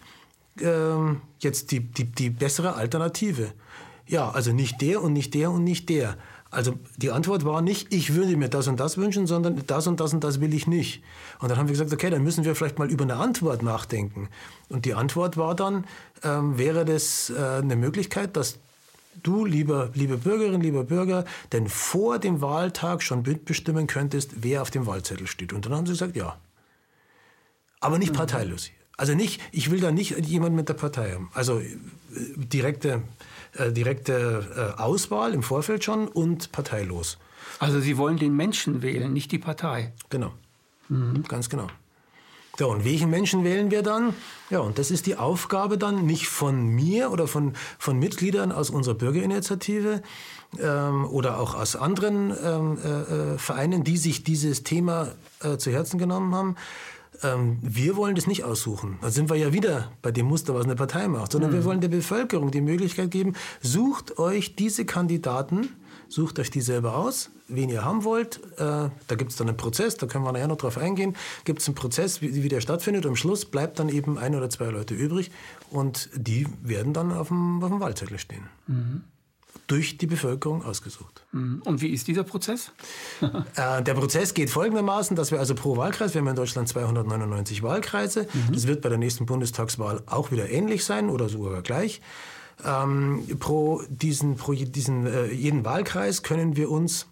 [0.61, 3.51] ähm, jetzt die, die, die bessere Alternative?
[4.07, 6.17] Ja, also nicht der und nicht der und nicht der.
[6.51, 9.99] Also die Antwort war nicht, ich würde mir das und das wünschen, sondern das und
[9.99, 11.03] das und das will ich nicht.
[11.39, 14.29] Und dann haben wir gesagt, okay, dann müssen wir vielleicht mal über eine Antwort nachdenken.
[14.69, 15.85] Und die Antwort war dann,
[16.23, 18.57] ähm, wäre das äh, eine Möglichkeit, dass
[19.21, 24.71] du, lieber, liebe Bürgerin, lieber Bürger, denn vor dem Wahltag schon mitbestimmen könntest, wer auf
[24.71, 25.51] dem Wahlzettel steht.
[25.51, 26.37] Und dann haben sie gesagt, ja.
[27.81, 28.17] Aber nicht mhm.
[28.17, 28.69] parteilos.
[28.97, 31.29] Also nicht, ich will da nicht jemanden mit der Partei haben.
[31.33, 31.75] Also äh,
[32.37, 33.01] direkte
[33.57, 37.17] äh, direkte äh, Auswahl im Vorfeld schon und parteilos.
[37.59, 39.93] Also Sie wollen den Menschen wählen, nicht die Partei.
[40.09, 40.31] Genau,
[40.89, 41.23] mhm.
[41.27, 41.67] ganz genau.
[42.59, 44.13] Ja, und welchen Menschen wählen wir dann?
[44.49, 48.69] Ja, und das ist die Aufgabe dann nicht von mir oder von, von Mitgliedern aus
[48.69, 50.01] unserer Bürgerinitiative
[50.59, 55.09] ähm, oder auch aus anderen ähm, äh, äh Vereinen, die sich dieses Thema
[55.43, 56.55] äh, zu Herzen genommen haben,
[57.23, 58.97] ähm, wir wollen das nicht aussuchen.
[59.01, 61.55] Da sind wir ja wieder bei dem Muster, was eine Partei macht, sondern mhm.
[61.55, 65.69] wir wollen der Bevölkerung die Möglichkeit geben, sucht euch diese Kandidaten,
[66.07, 68.39] sucht euch die selber aus, wen ihr haben wollt.
[68.57, 71.15] Äh, da gibt es dann einen Prozess, da können wir nachher noch drauf eingehen.
[71.43, 73.05] Gibt es einen Prozess, wie, wie der stattfindet.
[73.05, 75.31] Und am Schluss bleibt dann eben ein oder zwei Leute übrig
[75.69, 78.47] und die werden dann auf dem, auf dem Wahlzettel stehen.
[78.67, 79.03] Mhm
[79.67, 81.23] durch die Bevölkerung ausgesucht.
[81.31, 81.61] Mhm.
[81.65, 82.71] Und wie ist dieser Prozess?
[83.21, 87.63] äh, der Prozess geht folgendermaßen, dass wir also pro Wahlkreis, wir haben in Deutschland 299
[87.63, 88.53] Wahlkreise, mhm.
[88.53, 92.01] das wird bei der nächsten Bundestagswahl auch wieder ähnlich sein oder sogar gleich.
[92.63, 97.07] Ähm, pro diesen, pro diesen äh, jeden Wahlkreis können wir uns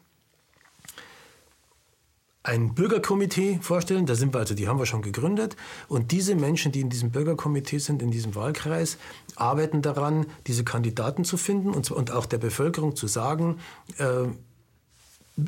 [2.44, 4.06] ein Bürgerkomitee vorstellen.
[4.06, 5.56] Da sind wir also, die haben wir schon gegründet.
[5.88, 8.98] Und diese Menschen, die in diesem Bürgerkomitee sind, in diesem Wahlkreis,
[9.36, 13.60] arbeiten daran, diese Kandidaten zu finden und, und auch der Bevölkerung zu sagen,
[13.98, 14.28] äh,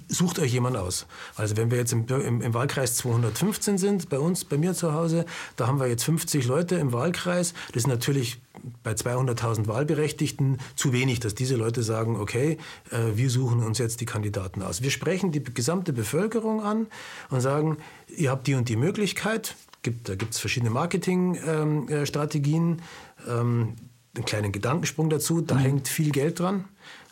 [0.07, 1.05] sucht euch jemand aus.
[1.35, 4.93] Also wenn wir jetzt im, im, im, Wahlkreis 215 sind, bei uns, bei mir zu
[4.93, 5.25] Hause,
[5.57, 7.53] da haben wir jetzt 50 Leute im Wahlkreis.
[7.67, 8.41] Das ist natürlich
[8.81, 12.57] bei 200.000 Wahlberechtigten zu wenig, dass diese Leute sagen, okay,
[12.89, 14.81] äh, wir suchen uns jetzt die Kandidaten aus.
[14.81, 16.87] Wir sprechen die gesamte Bevölkerung an
[17.29, 17.77] und sagen,
[18.15, 19.55] ihr habt die und die Möglichkeit.
[19.83, 22.81] Gibt, da gibt es verschiedene Marketingstrategien.
[23.27, 23.75] Ähm, äh, ähm,
[24.15, 25.59] einen kleinen Gedankensprung dazu, da mhm.
[25.59, 26.65] hängt viel Geld dran.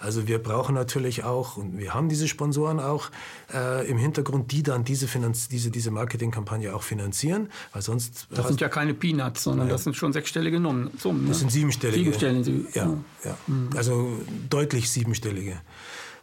[0.03, 3.09] Also wir brauchen natürlich auch, und wir haben diese Sponsoren auch
[3.53, 8.27] äh, im Hintergrund, die dann diese, Finanz diese, diese Marketingkampagne auch finanzieren, weil sonst...
[8.29, 9.73] Das sind ja keine Peanuts, sondern ja.
[9.73, 11.23] das sind schon sechsstellige Summen.
[11.23, 11.29] Ne?
[11.29, 11.99] Das sind siebenstellige.
[11.99, 12.65] Siebenstellige.
[12.73, 13.37] Ja, ja.
[13.47, 13.69] Mhm.
[13.77, 14.09] also
[14.49, 15.61] deutlich siebenstellige.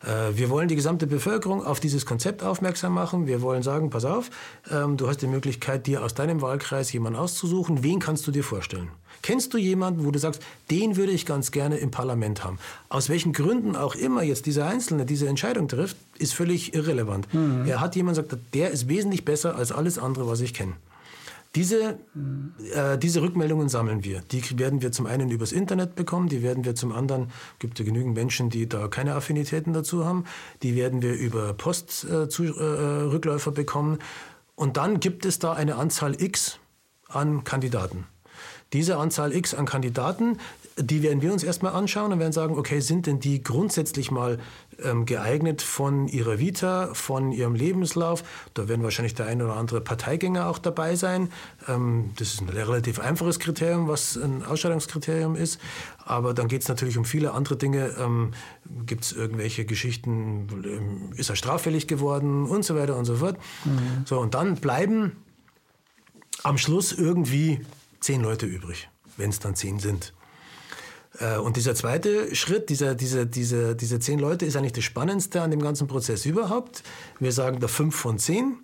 [0.02, 3.26] Äh, wir wollen die gesamte Bevölkerung auf dieses Konzept aufmerksam machen.
[3.26, 4.28] Wir wollen sagen, pass auf,
[4.70, 7.82] ähm, du hast die Möglichkeit, dir aus deinem Wahlkreis jemanden auszusuchen.
[7.82, 8.90] Wen kannst du dir vorstellen?
[9.22, 12.58] Kennst du jemanden, wo du sagst, den würde ich ganz gerne im Parlament haben?
[12.88, 17.32] Aus welchen Gründen auch immer jetzt dieser Einzelne diese Entscheidung trifft, ist völlig irrelevant.
[17.34, 17.66] Mhm.
[17.66, 20.72] Er hat jemanden gesagt, der ist wesentlich besser als alles andere, was ich kenne.
[21.56, 21.98] Diese,
[22.74, 24.22] äh, diese Rückmeldungen sammeln wir.
[24.30, 27.84] Die werden wir zum einen übers Internet bekommen, die werden wir zum anderen, gibt ja
[27.84, 30.26] genügend Menschen, die da keine Affinitäten dazu haben,
[30.62, 33.98] die werden wir über Postrückläufer äh, äh, bekommen.
[34.54, 36.60] Und dann gibt es da eine Anzahl X
[37.08, 38.06] an Kandidaten
[38.72, 40.38] diese Anzahl X an Kandidaten,
[40.76, 44.38] die werden wir uns erstmal anschauen und werden sagen, okay, sind denn die grundsätzlich mal
[44.82, 48.22] ähm, geeignet von ihrer Vita, von ihrem Lebenslauf?
[48.54, 51.30] Da werden wahrscheinlich der ein oder andere Parteigänger auch dabei sein.
[51.68, 55.60] Ähm, das ist ein relativ einfaches Kriterium, was ein Ausscheidungskriterium ist.
[56.04, 57.94] Aber dann geht es natürlich um viele andere Dinge.
[57.98, 58.32] Ähm,
[58.86, 60.48] Gibt es irgendwelche Geschichten?
[60.64, 63.36] Ähm, ist er straffällig geworden und so weiter und so fort.
[63.64, 64.06] Mhm.
[64.06, 65.16] So, und dann bleiben
[66.42, 67.60] am Schluss irgendwie
[68.00, 70.12] zehn Leute übrig, wenn es dann zehn sind.
[71.18, 75.42] Äh, und dieser zweite Schritt, dieser, dieser, diese, diese zehn Leute, ist eigentlich das Spannendste
[75.42, 76.82] an dem ganzen Prozess überhaupt.
[77.18, 78.58] Wir sagen da fünf von zehn.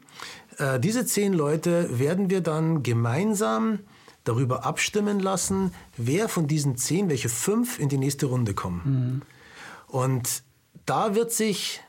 [0.59, 3.81] Äh, diese zehn Leute werden wir dann gemeinsam
[4.25, 8.83] darüber abstimmen lassen, wer von diesen zehn, welche fünf in die nächste Runde kommen.
[8.85, 9.23] Mhm.
[9.87, 10.43] Und
[10.85, 11.81] da wird sich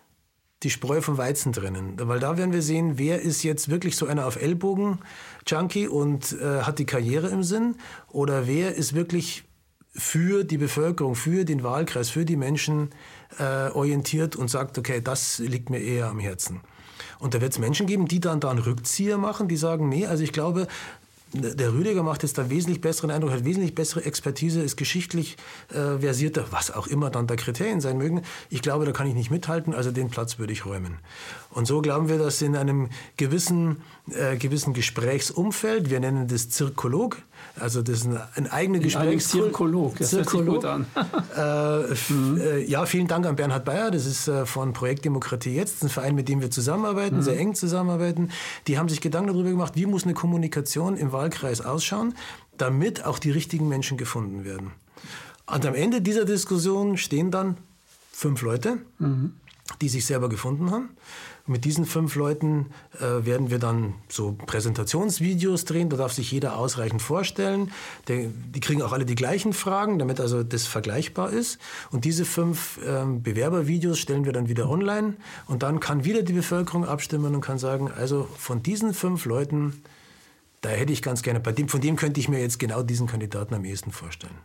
[0.64, 4.08] die Spreu vom Weizen trennen, weil da werden wir sehen, wer ist jetzt wirklich so
[4.08, 5.00] einer auf Ellbogen
[5.46, 7.76] Junkie und äh, hat die Karriere im Sinn
[8.08, 9.44] oder wer ist wirklich
[9.94, 12.90] für die Bevölkerung, für den Wahlkreis, für die Menschen
[13.40, 16.62] äh, orientiert und sagt, okay, das liegt mir eher am Herzen.
[17.20, 20.06] Und da wird es Menschen geben, die dann da einen Rückzieher machen, die sagen, nee,
[20.06, 20.68] also ich glaube,
[21.34, 25.36] der Rüdiger macht jetzt da wesentlich besseren Eindruck, hat wesentlich bessere Expertise, ist geschichtlich
[25.70, 28.22] äh, versierter, was auch immer dann da Kriterien sein mögen.
[28.50, 31.00] Ich glaube, da kann ich nicht mithalten, also den Platz würde ich räumen.
[31.50, 37.18] Und so glauben wir, dass in einem gewissen, äh, gewissen Gesprächsumfeld, wir nennen das Zirkolog,
[37.60, 39.30] also das ist ein, ein eigener Gesprächs...
[39.30, 40.64] Zirkolog, das Zirkolog.
[40.64, 41.90] hört sich gut an.
[42.10, 42.42] äh, mhm.
[42.42, 45.90] Äh, ja, vielen Dank an Bernhard Bayer, das ist äh, von Projekt Demokratie Jetzt, ein
[45.90, 47.22] Verein, mit dem wir zusammenarbeiten, mhm.
[47.22, 48.32] sehr eng zusammenarbeiten.
[48.68, 52.16] Die haben sich Gedanken darüber gemacht, wie muss eine Kommunikation im Wahlkreis ausschauen,
[52.58, 54.72] damit auch die richtigen Menschen gefunden werden.
[55.46, 57.58] Und am Ende dieser Diskussion stehen dann
[58.12, 59.34] fünf Leute, mhm.
[59.82, 60.90] die sich selber gefunden haben.
[61.50, 62.68] Mit diesen fünf Leuten
[63.00, 65.90] äh, werden wir dann so Präsentationsvideos drehen.
[65.90, 67.72] Da darf sich jeder ausreichend vorstellen.
[68.10, 71.58] Die, die kriegen auch alle die gleichen Fragen, damit also das vergleichbar ist.
[71.90, 75.16] Und diese fünf ähm, Bewerbervideos stellen wir dann wieder online.
[75.46, 79.82] Und dann kann wieder die Bevölkerung abstimmen und kann sagen, also von diesen fünf Leuten,
[80.60, 83.08] da hätte ich ganz gerne, bei dem, von dem könnte ich mir jetzt genau diesen
[83.08, 84.38] Kandidaten am ehesten vorstellen.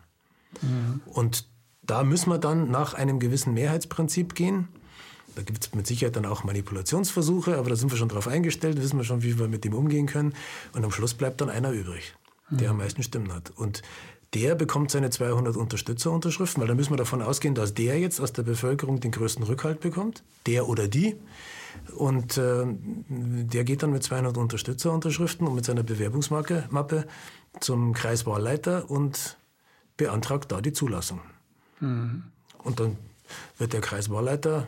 [0.61, 1.01] Mhm.
[1.07, 1.49] Und
[1.83, 4.69] da müssen wir dann nach einem gewissen Mehrheitsprinzip gehen.
[5.35, 8.81] Da gibt es mit Sicherheit dann auch Manipulationsversuche, aber da sind wir schon drauf eingestellt,
[8.81, 10.35] wissen wir schon, wie wir mit dem umgehen können.
[10.73, 12.15] Und am Schluss bleibt dann einer übrig,
[12.51, 12.73] der mhm.
[12.73, 13.51] am meisten Stimmen hat.
[13.51, 13.83] Und
[14.35, 18.33] der bekommt seine 200 Unterstützerunterschriften, weil da müssen wir davon ausgehen, dass der jetzt aus
[18.33, 21.17] der Bevölkerung den größten Rückhalt bekommt, der oder die.
[21.97, 22.65] Und äh,
[23.09, 27.07] der geht dann mit 200 Unterstützerunterschriften und mit seiner Bewerbungsmappe
[27.61, 29.37] zum Kreiswahlleiter und
[29.97, 31.21] beantragt da die Zulassung.
[31.81, 32.25] Mhm.
[32.65, 32.97] Und dann
[33.59, 34.67] wird der Kreiswahlleiter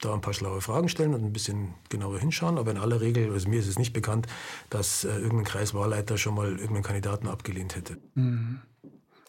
[0.00, 2.58] da ein paar schlaue Fragen stellen und ein bisschen genauer hinschauen.
[2.58, 4.26] Aber in aller Regel, also mir ist es nicht bekannt,
[4.70, 7.98] dass äh, irgendein Kreiswahlleiter schon mal irgendeinen Kandidaten abgelehnt hätte.
[8.14, 8.60] Mhm.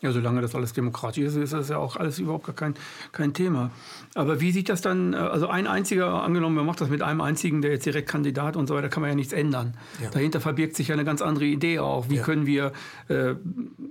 [0.01, 2.73] Ja, solange das alles demokratisch ist, ist das ja auch alles überhaupt gar kein,
[3.11, 3.69] kein Thema.
[4.15, 7.21] Aber wie sieht das dann, äh, also ein einziger, angenommen, man macht das mit einem
[7.21, 9.77] einzigen, der jetzt direkt Kandidat und so weiter, kann man ja nichts ändern.
[10.01, 10.09] Ja.
[10.09, 12.09] Dahinter verbirgt sich ja eine ganz andere Idee auch.
[12.09, 12.23] Wie ja.
[12.23, 12.71] können wir
[13.09, 13.35] äh,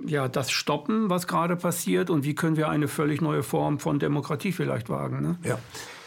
[0.05, 4.01] ja, das stoppen, was gerade passiert und wie können wir eine völlig neue Form von
[4.01, 5.23] Demokratie vielleicht wagen?
[5.23, 5.39] Ne?
[5.45, 5.59] Ja.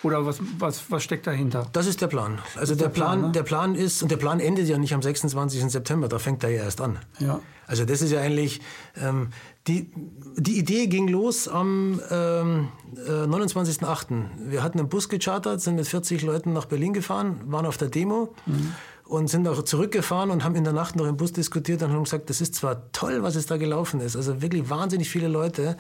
[0.04, 1.68] Oder was, was, was steckt dahinter?
[1.72, 2.40] Das ist der Plan.
[2.56, 3.32] Also der, der, Plan, Plan ne?
[3.32, 5.72] der Plan ist, und der Plan endet ja nicht am 26.
[5.72, 7.00] September, da fängt er ja erst an.
[7.20, 7.40] Ja.
[7.66, 8.62] Also das ist ja eigentlich,
[9.02, 9.30] ähm,
[9.68, 9.90] die,
[10.36, 12.68] die Idee ging los am ähm,
[13.08, 14.26] äh, 29.08.
[14.50, 17.88] Wir hatten einen Bus gechartert, sind mit 40 Leuten nach Berlin gefahren, waren auf der
[17.88, 18.34] Demo.
[18.46, 18.74] Mhm
[19.06, 22.04] und sind auch zurückgefahren und haben in der Nacht noch im Bus diskutiert und haben
[22.06, 25.78] gesagt, das ist zwar toll, was es da gelaufen ist, also wirklich wahnsinnig viele Leute,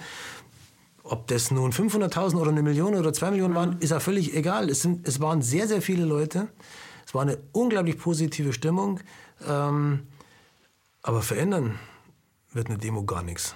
[1.03, 4.69] ob das nun 500.000 oder eine Million oder zwei Millionen waren, ist ja völlig egal.
[4.69, 6.47] Es, sind, es waren sehr, sehr viele Leute.
[7.05, 9.01] Es war eine unglaublich positive Stimmung.
[9.47, 10.07] Ähm,
[11.01, 11.77] aber verändern
[12.53, 13.55] wird eine Demo gar nichts.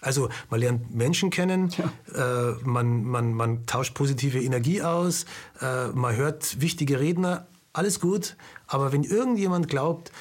[0.00, 1.70] Also man lernt Menschen kennen,
[2.14, 2.52] ja.
[2.52, 5.26] äh, man, man, man tauscht positive Energie aus,
[5.60, 8.36] äh, man hört wichtige Redner, alles gut.
[8.68, 10.12] Aber wenn irgendjemand glaubt,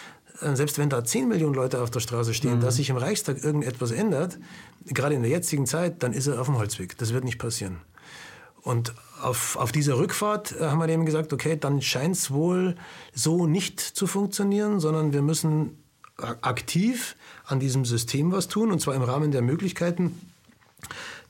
[0.41, 2.61] äh, selbst wenn da 10 Millionen Leute auf der Straße stehen, mhm.
[2.61, 4.39] dass sich im Reichstag irgendetwas ändert,
[4.87, 6.97] gerade in der jetzigen Zeit, dann ist er auf dem Holzweg.
[6.97, 7.77] Das wird nicht passieren.
[8.61, 12.75] Und auf, auf dieser Rückfahrt äh, haben wir eben gesagt, okay, dann scheint es wohl
[13.13, 15.77] so nicht zu funktionieren, sondern wir müssen
[16.41, 20.19] aktiv an diesem System was tun, und zwar im Rahmen der Möglichkeiten,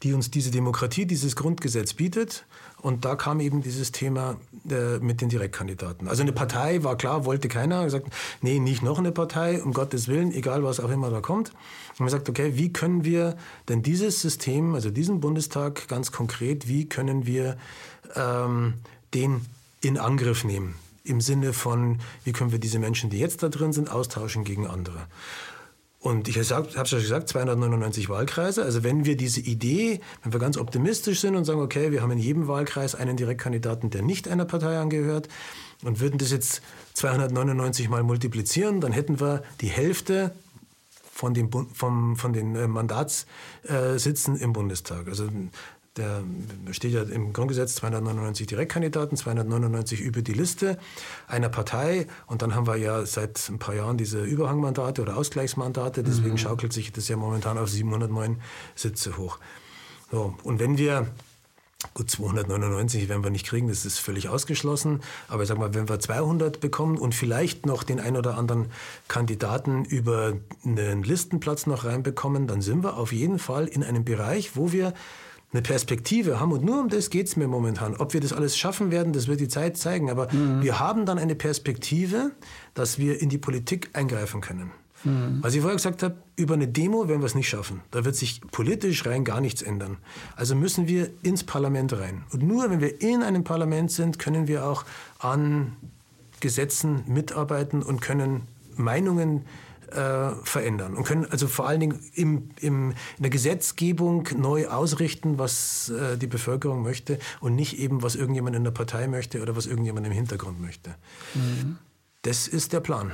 [0.04, 2.46] die uns diese Demokratie, dieses Grundgesetz bietet.
[2.82, 4.38] Und da kam eben dieses Thema
[4.70, 6.08] äh, mit den Direktkandidaten.
[6.08, 7.84] Also eine Partei war klar, wollte keiner.
[7.84, 8.08] Gesagt,
[8.42, 11.50] nee, nicht noch eine Partei, um Gottes Willen, egal was auch immer da kommt.
[11.98, 13.36] Und man sagt, okay, wie können wir
[13.68, 17.58] denn dieses System, also diesen Bundestag ganz konkret, wie können wir
[18.16, 18.76] ähm,
[19.14, 19.42] den
[19.82, 20.76] in Angriff nehmen?
[21.04, 24.68] Im Sinne von, wie können wir diese Menschen, die jetzt da drin sind, austauschen gegen
[24.68, 25.08] andere?
[26.08, 28.64] Und ich habe schon gesagt, 299 Wahlkreise.
[28.64, 32.12] Also wenn wir diese Idee, wenn wir ganz optimistisch sind und sagen, okay, wir haben
[32.12, 35.28] in jedem Wahlkreis einen Direktkandidaten, der nicht einer Partei angehört,
[35.84, 36.62] und würden das jetzt
[36.94, 40.32] 299 mal multiplizieren, dann hätten wir die Hälfte
[41.12, 45.10] von, dem, vom, von den äh, Mandatssitzen im Bundestag.
[45.10, 45.28] Also
[45.98, 46.24] der
[46.72, 50.78] steht ja im Grundgesetz 299 Direktkandidaten, 299 über die Liste
[51.28, 52.08] einer Partei.
[52.28, 56.04] Und dann haben wir ja seit ein paar Jahren diese Überhangmandate oder Ausgleichsmandate.
[56.04, 56.38] Deswegen mhm.
[56.38, 58.42] schaukelt sich das ja momentan auf 709
[58.76, 59.40] Sitze hoch.
[60.12, 61.08] So, und wenn wir
[61.94, 65.02] Gut, 299 werden wir nicht kriegen, das ist völlig ausgeschlossen.
[65.28, 68.72] Aber ich sag mal, wenn wir 200 bekommen und vielleicht noch den ein oder anderen
[69.08, 70.34] Kandidaten über
[70.66, 74.94] einen Listenplatz noch reinbekommen, dann sind wir auf jeden Fall in einem Bereich, wo wir
[75.54, 76.52] eine Perspektive haben.
[76.52, 77.96] Und nur um das geht es mir momentan.
[77.96, 80.10] Ob wir das alles schaffen werden, das wird die Zeit zeigen.
[80.10, 80.62] Aber mhm.
[80.62, 82.32] wir haben dann eine Perspektive,
[82.74, 84.72] dass wir in die Politik eingreifen können.
[85.04, 85.40] Mhm.
[85.42, 87.82] Was ich vorher gesagt habe, über eine Demo werden wir es nicht schaffen.
[87.92, 89.98] Da wird sich politisch rein gar nichts ändern.
[90.36, 92.24] Also müssen wir ins Parlament rein.
[92.32, 94.86] Und nur wenn wir in einem Parlament sind, können wir auch
[95.20, 95.78] an
[96.40, 98.42] Gesetzen mitarbeiten und können
[98.76, 99.46] Meinungen
[99.92, 105.38] äh, verändern und können also vor allen Dingen im, im, in der Gesetzgebung neu ausrichten,
[105.38, 109.56] was äh, die Bevölkerung möchte und nicht eben, was irgendjemand in der Partei möchte oder
[109.56, 110.96] was irgendjemand im Hintergrund möchte.
[111.34, 111.78] Mhm.
[112.22, 113.12] Das ist der Plan.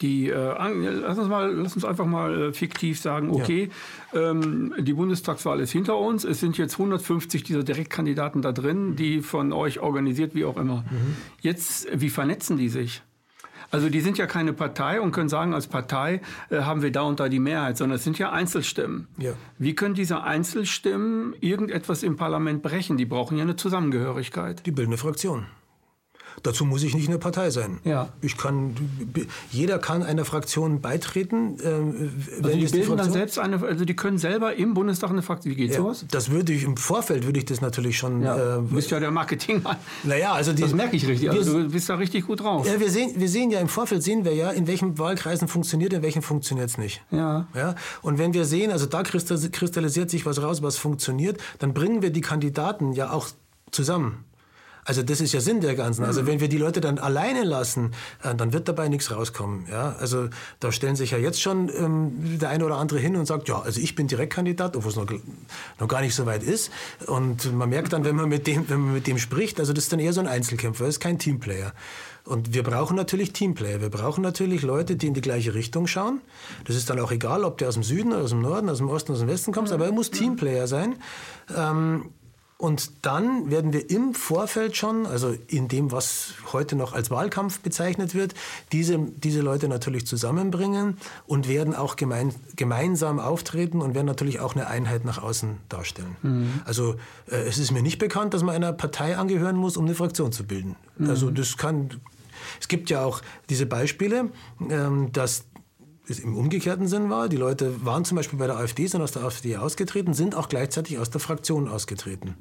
[0.00, 3.70] Die, äh, lass, uns mal, lass uns einfach mal äh, fiktiv sagen, okay,
[4.12, 4.30] ja.
[4.30, 6.24] ähm, die Bundestagswahl ist hinter uns.
[6.24, 10.84] Es sind jetzt 150 dieser Direktkandidaten da drin, die von euch organisiert, wie auch immer.
[10.90, 11.16] Mhm.
[11.40, 13.02] Jetzt, wie vernetzen die sich?
[13.72, 17.02] Also die sind ja keine Partei und können sagen, als Partei äh, haben wir da
[17.02, 19.08] und da die Mehrheit, sondern es sind ja Einzelstimmen.
[19.16, 19.32] Ja.
[19.58, 22.98] Wie können diese Einzelstimmen irgendetwas im Parlament brechen?
[22.98, 24.66] Die brauchen ja eine Zusammengehörigkeit.
[24.66, 25.46] Die bilden eine Fraktion.
[26.42, 27.80] Dazu muss ich nicht in der Partei sein.
[27.84, 28.08] Ja.
[28.20, 28.74] Ich kann,
[29.50, 31.58] jeder kann einer Fraktion beitreten.
[31.60, 35.10] Äh, wenn also die bilden die dann selbst eine, also die können selber im Bundestag
[35.10, 35.52] eine Fraktion.
[35.52, 36.04] Wie geht ja, sowas?
[36.10, 38.22] Das würde ich im Vorfeld würde ich das natürlich schon.
[38.22, 38.36] Ja.
[38.36, 39.76] Äh, du bist ja der Marketingmann.
[40.04, 41.30] Naja, also die, das merke ich richtig.
[41.30, 42.66] Also du bist da richtig gut drauf.
[42.66, 45.92] Ja, wir sehen, wir sehen ja im Vorfeld sehen wir ja, in welchen Wahlkreisen funktioniert,
[45.92, 47.02] in welchen funktioniert es nicht.
[47.10, 47.46] Ja.
[47.54, 47.74] ja.
[48.02, 52.10] Und wenn wir sehen, also da kristallisiert sich was raus, was funktioniert, dann bringen wir
[52.10, 53.28] die Kandidaten ja auch
[53.70, 54.24] zusammen.
[54.84, 56.04] Also das ist ja Sinn der Ganzen.
[56.04, 57.92] Also wenn wir die Leute dann alleine lassen,
[58.24, 59.66] äh, dann wird dabei nichts rauskommen.
[59.70, 59.94] Ja?
[60.00, 63.48] Also da stellen sich ja jetzt schon ähm, der eine oder andere hin und sagt,
[63.48, 65.06] ja, also ich bin Direktkandidat, obwohl es noch,
[65.78, 66.72] noch gar nicht so weit ist.
[67.06, 69.84] Und man merkt dann, wenn man mit dem, wenn man mit dem spricht, also das
[69.84, 71.72] ist dann eher so ein Einzelkämpfer, das ist kein Teamplayer.
[72.24, 73.80] Und wir brauchen natürlich Teamplayer.
[73.80, 76.20] Wir brauchen natürlich Leute, die in die gleiche Richtung schauen.
[76.64, 78.88] Das ist dann auch egal, ob der aus dem Süden, aus dem Norden, aus dem
[78.88, 80.96] Osten, aus dem Westen kommt, aber er muss Teamplayer sein.
[81.56, 82.10] Ähm,
[82.62, 87.58] und dann werden wir im Vorfeld schon, also in dem, was heute noch als Wahlkampf
[87.58, 88.34] bezeichnet wird,
[88.70, 90.96] diese, diese Leute natürlich zusammenbringen
[91.26, 96.14] und werden auch gemein, gemeinsam auftreten und werden natürlich auch eine Einheit nach außen darstellen.
[96.22, 96.60] Mhm.
[96.64, 96.94] Also
[97.28, 100.30] äh, es ist mir nicht bekannt, dass man einer Partei angehören muss, um eine Fraktion
[100.30, 100.76] zu bilden.
[100.98, 101.10] Mhm.
[101.10, 101.90] Also das kann
[102.60, 104.30] es gibt ja auch diese Beispiele,
[104.68, 105.10] ähm,
[106.12, 107.28] dass im umgekehrten Sinn war.
[107.28, 110.48] Die Leute waren zum Beispiel bei der AfD, sind aus der AfD ausgetreten, sind auch
[110.48, 112.34] gleichzeitig aus der Fraktion ausgetreten.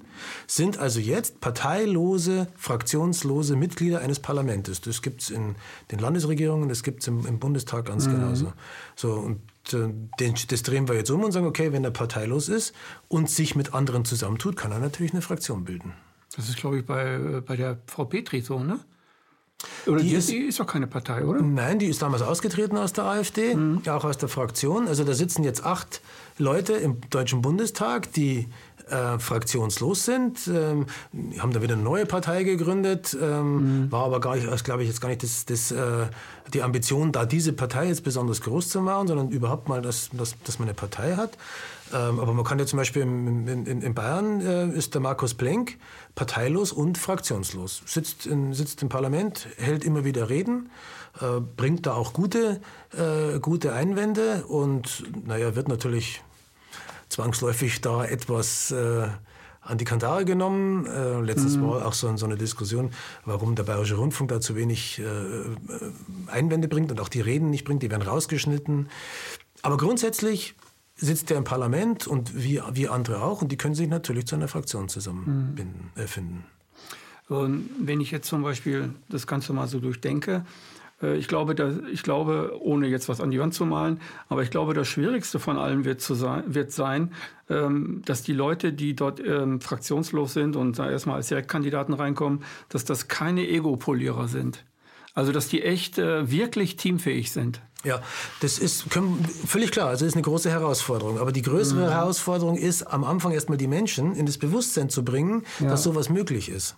[0.46, 4.82] Sind also jetzt parteilose, fraktionslose Mitglieder eines Parlaments.
[4.82, 5.56] Das gibt es in
[5.92, 8.12] den Landesregierungen, das gibt es im, im, Bundestag ganz mhm.
[8.12, 8.54] genauso.
[8.96, 9.40] So, und
[9.74, 12.74] äh, den, das drehen wir jetzt um und sagen, okay, wenn er parteilos ist
[13.08, 15.94] und sich mit anderen zusammentut, kann er natürlich eine Fraktion bilden.
[16.36, 18.80] Das ist, glaube ich, bei, äh, bei der Frau Petri so, ne?
[19.86, 21.42] Oder die, die, ist, die ist doch keine Partei, oder?
[21.42, 23.82] Nein, die ist damals ausgetreten aus der AfD, mhm.
[23.88, 24.88] auch aus der Fraktion.
[24.88, 26.02] Also da sitzen jetzt acht
[26.38, 28.48] Leute im Deutschen Bundestag, die
[28.90, 30.86] äh, fraktionslos sind, ähm,
[31.40, 33.92] haben da wieder eine neue Partei gegründet, ähm, mhm.
[33.92, 36.08] war aber gar nicht, glaube ich, jetzt gar nicht das, das, äh,
[36.54, 40.36] die Ambition, da diese Partei jetzt besonders groß zu machen, sondern überhaupt mal, dass, dass,
[40.44, 41.38] dass man eine Partei hat.
[41.94, 45.34] Ähm, aber man kann ja zum Beispiel in, in, in Bayern äh, ist der Markus
[45.34, 45.78] Plenk
[46.16, 47.82] parteilos und fraktionslos.
[47.86, 50.70] Sitzt, in, sitzt im Parlament, hält immer wieder Reden,
[51.20, 52.62] äh, bringt da auch gute,
[52.98, 56.22] äh, gute Einwände und naja, wird natürlich
[57.10, 59.08] zwangsläufig da etwas äh,
[59.62, 60.86] an die Kandare genommen.
[60.86, 61.68] Äh, letztes mhm.
[61.68, 62.92] Mal auch so, so, eine Diskussion,
[63.26, 67.66] warum der Bayerische Rundfunk da zu wenig äh, Einwände bringt und auch die Reden nicht
[67.66, 68.90] bringt, die werden rausgeschnitten.
[69.62, 70.56] Aber grundsätzlich
[71.02, 74.36] sitzt er im Parlament und wie, wie andere auch und die können sich natürlich zu
[74.36, 75.92] einer Fraktion zusammenfinden.
[75.96, 76.02] Mhm.
[76.02, 76.46] Äh, finden.
[77.28, 80.46] und wenn ich jetzt zum Beispiel das Ganze mal so durchdenke,
[81.02, 84.00] äh, ich glaube, dass, ich glaube, ohne jetzt was an die Wand zu malen,
[84.30, 87.12] aber ich glaube, das Schwierigste von allem wird, zu sein, wird sein,
[87.50, 92.44] ähm, dass die Leute, die dort ähm, fraktionslos sind und da erstmal als Direktkandidaten reinkommen,
[92.70, 94.64] dass das keine Ego-Polierer sind.
[95.14, 97.62] Also, dass die echt äh, wirklich teamfähig sind.
[97.84, 98.02] Ja,
[98.42, 98.86] das ist
[99.46, 99.90] völlig klar.
[99.90, 101.20] Also das ist eine große Herausforderung.
[101.20, 101.92] Aber die größere mhm.
[101.92, 105.70] Herausforderung ist, am Anfang erstmal die Menschen in das Bewusstsein zu bringen, ja.
[105.70, 106.76] dass sowas möglich ist.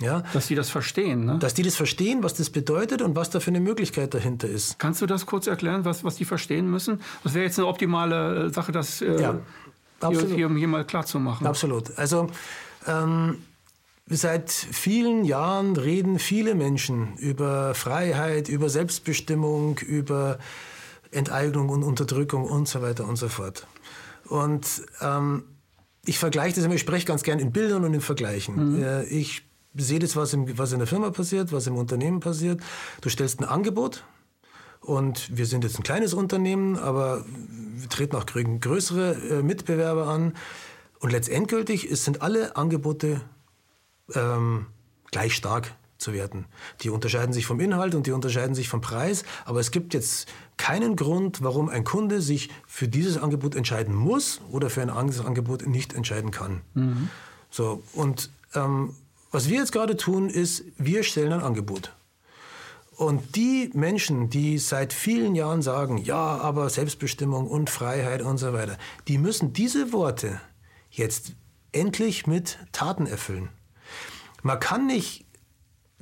[0.00, 0.22] Ja?
[0.32, 1.24] Dass die das verstehen.
[1.24, 1.38] Ne?
[1.38, 4.78] Dass die das verstehen, was das bedeutet und was da für eine Möglichkeit dahinter ist.
[4.78, 7.00] Kannst du das kurz erklären, was, was die verstehen müssen?
[7.24, 9.38] Das wäre jetzt eine optimale äh, Sache, das äh, ja,
[10.08, 11.46] hier, hier, hier, mal klar zu machen.
[11.46, 11.96] Absolut.
[11.96, 12.28] Also
[12.86, 13.38] ähm,
[14.08, 20.38] Seit vielen Jahren reden viele Menschen über Freiheit, über Selbstbestimmung, über
[21.12, 23.66] Enteignung und Unterdrückung und so weiter und so fort.
[24.28, 24.66] Und
[25.00, 25.44] ähm,
[26.04, 28.76] ich vergleiche das immer, ich spreche ganz gern in Bildern und in Vergleichen.
[28.76, 28.82] Mhm.
[28.82, 29.42] Äh, ich
[29.74, 32.60] sehe das, was, im, was in der Firma passiert, was im Unternehmen passiert.
[33.00, 34.04] Du stellst ein Angebot
[34.80, 37.24] und wir sind jetzt ein kleines Unternehmen, aber
[37.76, 40.34] wir treten auch größere äh, Mitbewerber an.
[40.98, 43.20] Und letztendgültig sind alle Angebote
[44.14, 44.66] ähm,
[45.10, 46.46] gleich stark zu werden.
[46.80, 50.28] Die unterscheiden sich vom Inhalt und die unterscheiden sich vom Preis, aber es gibt jetzt
[50.56, 55.24] keinen Grund, warum ein Kunde sich für dieses Angebot entscheiden muss oder für ein anderes
[55.24, 56.62] Angebot nicht entscheiden kann.
[56.74, 57.08] Mhm.
[57.50, 58.94] So, und ähm,
[59.30, 61.94] was wir jetzt gerade tun, ist, wir stellen ein Angebot.
[62.96, 68.52] Und die Menschen, die seit vielen Jahren sagen, ja, aber Selbstbestimmung und Freiheit und so
[68.52, 68.76] weiter,
[69.08, 70.40] die müssen diese Worte
[70.90, 71.32] jetzt
[71.72, 73.48] endlich mit Taten erfüllen.
[74.42, 75.24] Man kann nicht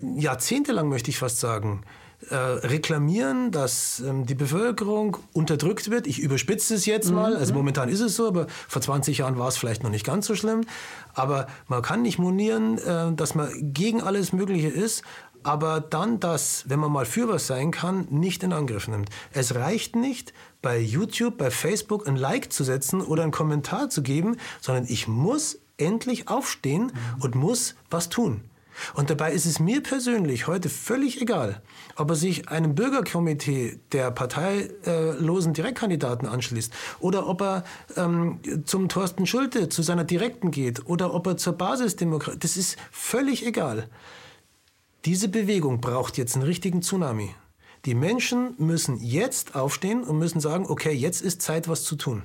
[0.01, 1.83] jahrzehntelang, möchte ich fast sagen,
[2.29, 6.07] äh, reklamieren, dass ähm, die Bevölkerung unterdrückt wird.
[6.07, 7.35] Ich überspitze es jetzt mal.
[7.35, 7.59] Also mhm.
[7.59, 10.35] momentan ist es so, aber vor 20 Jahren war es vielleicht noch nicht ganz so
[10.35, 10.63] schlimm.
[11.15, 15.03] Aber man kann nicht monieren, äh, dass man gegen alles Mögliche ist,
[15.43, 19.09] aber dann das, wenn man mal für was sein kann, nicht in Angriff nimmt.
[19.33, 24.03] Es reicht nicht, bei YouTube, bei Facebook ein Like zu setzen oder einen Kommentar zu
[24.03, 28.43] geben, sondern ich muss endlich aufstehen und muss was tun.
[28.95, 31.63] Und dabei ist es mir persönlich heute völlig egal,
[31.97, 37.65] ob er sich einem Bürgerkomitee der parteilosen Direktkandidaten anschließt oder ob er
[37.97, 42.39] ähm, zum Thorsten Schulte, zu seiner Direkten geht oder ob er zur Basisdemokratie.
[42.39, 43.89] Das ist völlig egal.
[45.05, 47.35] Diese Bewegung braucht jetzt einen richtigen Tsunami.
[47.87, 52.23] Die Menschen müssen jetzt aufstehen und müssen sagen, okay, jetzt ist Zeit, was zu tun.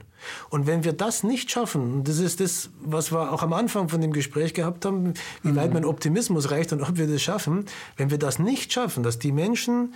[0.49, 4.01] Und wenn wir das nicht schaffen, das ist das, was wir auch am Anfang von
[4.01, 5.55] dem Gespräch gehabt haben, wie mhm.
[5.55, 9.19] weit mein Optimismus reicht und ob wir das schaffen, wenn wir das nicht schaffen, dass
[9.19, 9.93] die Menschen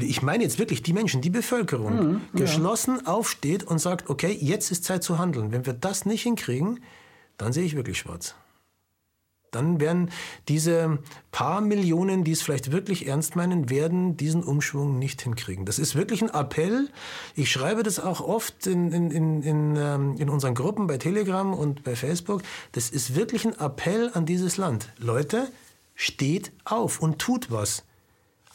[0.00, 2.40] ich meine jetzt wirklich die Menschen, die Bevölkerung, mhm, ja.
[2.40, 5.52] geschlossen aufsteht und sagt, okay, jetzt ist Zeit zu handeln.
[5.52, 6.80] Wenn wir das nicht hinkriegen,
[7.38, 8.34] dann sehe ich wirklich schwarz.
[9.56, 10.10] Dann werden
[10.48, 10.98] diese
[11.32, 15.64] paar Millionen, die es vielleicht wirklich ernst meinen, werden diesen Umschwung nicht hinkriegen.
[15.64, 16.90] Das ist wirklich ein Appell.
[17.34, 21.54] Ich schreibe das auch oft in, in, in, in, ähm, in unseren Gruppen bei Telegram
[21.54, 22.42] und bei Facebook.
[22.72, 24.92] Das ist wirklich ein Appell an dieses Land.
[24.98, 25.48] Leute,
[25.94, 27.82] steht auf und tut was.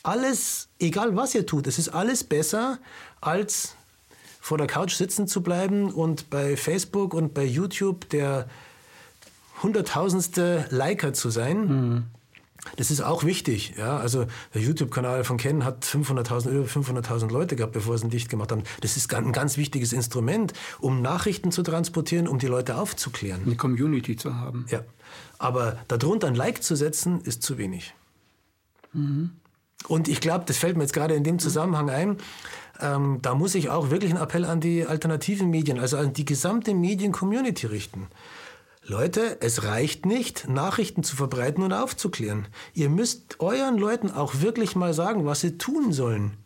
[0.03, 2.79] Alles, egal was ihr tut, es ist alles besser
[3.19, 3.75] als
[4.39, 8.47] vor der Couch sitzen zu bleiben und bei Facebook und bei YouTube der
[9.63, 11.67] hunderttausendste Liker zu sein.
[11.67, 12.03] Mhm.
[12.77, 13.73] Das ist auch wichtig.
[13.77, 13.97] Ja?
[13.97, 18.29] Also der YouTube-Kanal von Ken hat 500.000, über 500.000 Leute gehabt, bevor sie ihn dicht
[18.29, 18.63] gemacht haben.
[18.81, 23.41] Das ist ein ganz wichtiges Instrument, um Nachrichten zu transportieren, um die Leute aufzuklären.
[23.45, 24.65] Eine Community zu haben.
[24.69, 24.81] Ja.
[25.39, 27.95] Aber darunter ein Like zu setzen, ist zu wenig.
[28.93, 29.31] Mhm.
[29.87, 32.17] Und ich glaube, das fällt mir jetzt gerade in dem Zusammenhang ein,
[32.79, 36.25] ähm, da muss ich auch wirklich einen Appell an die alternativen Medien, also an die
[36.25, 38.07] gesamte Medien-Community richten.
[38.83, 42.47] Leute, es reicht nicht, Nachrichten zu verbreiten und aufzuklären.
[42.73, 46.37] Ihr müsst euren Leuten auch wirklich mal sagen, was sie tun sollen.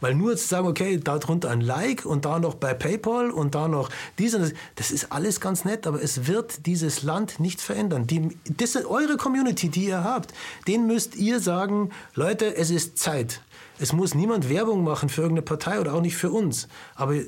[0.00, 3.56] Weil nur zu sagen, okay, da drunter ein Like und da noch bei PayPal und
[3.56, 7.40] da noch dies und das, das ist alles ganz nett, aber es wird dieses Land
[7.40, 8.06] nicht verändern.
[8.06, 10.32] Die, das ist eure Community, die ihr habt.
[10.68, 13.42] Den müsst ihr sagen, Leute, es ist Zeit.
[13.82, 16.68] Es muss niemand Werbung machen für irgendeine Partei oder auch nicht für uns.
[16.94, 17.26] Aber äh,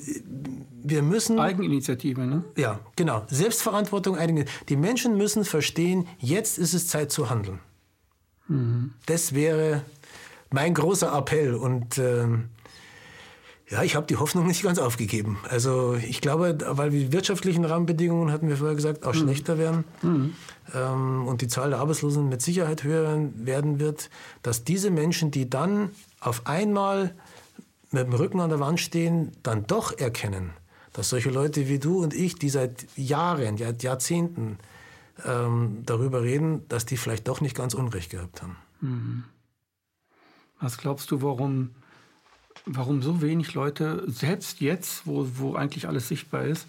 [0.84, 1.40] wir müssen.
[1.40, 2.44] Eigeninitiative, ne?
[2.56, 3.24] Ja, genau.
[3.26, 4.16] Selbstverantwortung,
[4.68, 7.58] Die Menschen müssen verstehen, jetzt ist es Zeit zu handeln.
[8.46, 8.92] Mhm.
[9.06, 9.82] Das wäre
[10.52, 11.54] mein großer Appell.
[11.54, 12.24] Und äh,
[13.70, 15.38] ja, ich habe die Hoffnung nicht ganz aufgegeben.
[15.48, 19.20] Also ich glaube, weil die wirtschaftlichen Rahmenbedingungen, hatten wir vorher gesagt, auch mhm.
[19.20, 20.34] schlechter werden mhm.
[20.74, 24.10] ähm, und die Zahl der Arbeitslosen mit Sicherheit höher werden wird,
[24.42, 25.90] dass diese Menschen, die dann
[26.20, 27.14] auf einmal
[27.90, 30.50] mit dem Rücken an der Wand stehen, dann doch erkennen,
[30.92, 34.58] dass solche Leute wie du und ich, die seit Jahren, ja, Jahrzehnten
[35.24, 38.56] ähm, darüber reden, dass die vielleicht doch nicht ganz Unrecht gehabt haben.
[38.80, 39.24] Mhm.
[40.60, 41.70] Was glaubst du, warum,
[42.66, 46.66] warum so wenig Leute, selbst jetzt, wo, wo eigentlich alles sichtbar ist,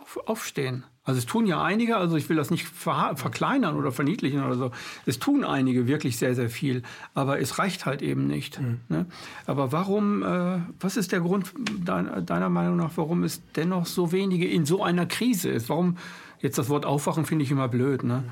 [0.00, 0.84] auf, aufstehen?
[1.08, 4.56] Also es tun ja einige, also ich will das nicht ver verkleinern oder verniedlichen oder
[4.56, 4.70] so.
[5.06, 6.82] Es tun einige wirklich sehr, sehr viel,
[7.14, 8.60] aber es reicht halt eben nicht.
[8.60, 8.80] Mhm.
[8.90, 9.06] Ne?
[9.46, 14.12] Aber warum, äh, was ist der Grund deiner, deiner Meinung nach, warum es dennoch so
[14.12, 15.70] wenige in so einer Krise ist?
[15.70, 15.96] Warum,
[16.40, 18.24] jetzt das Wort Aufwachen finde ich immer blöd, ne?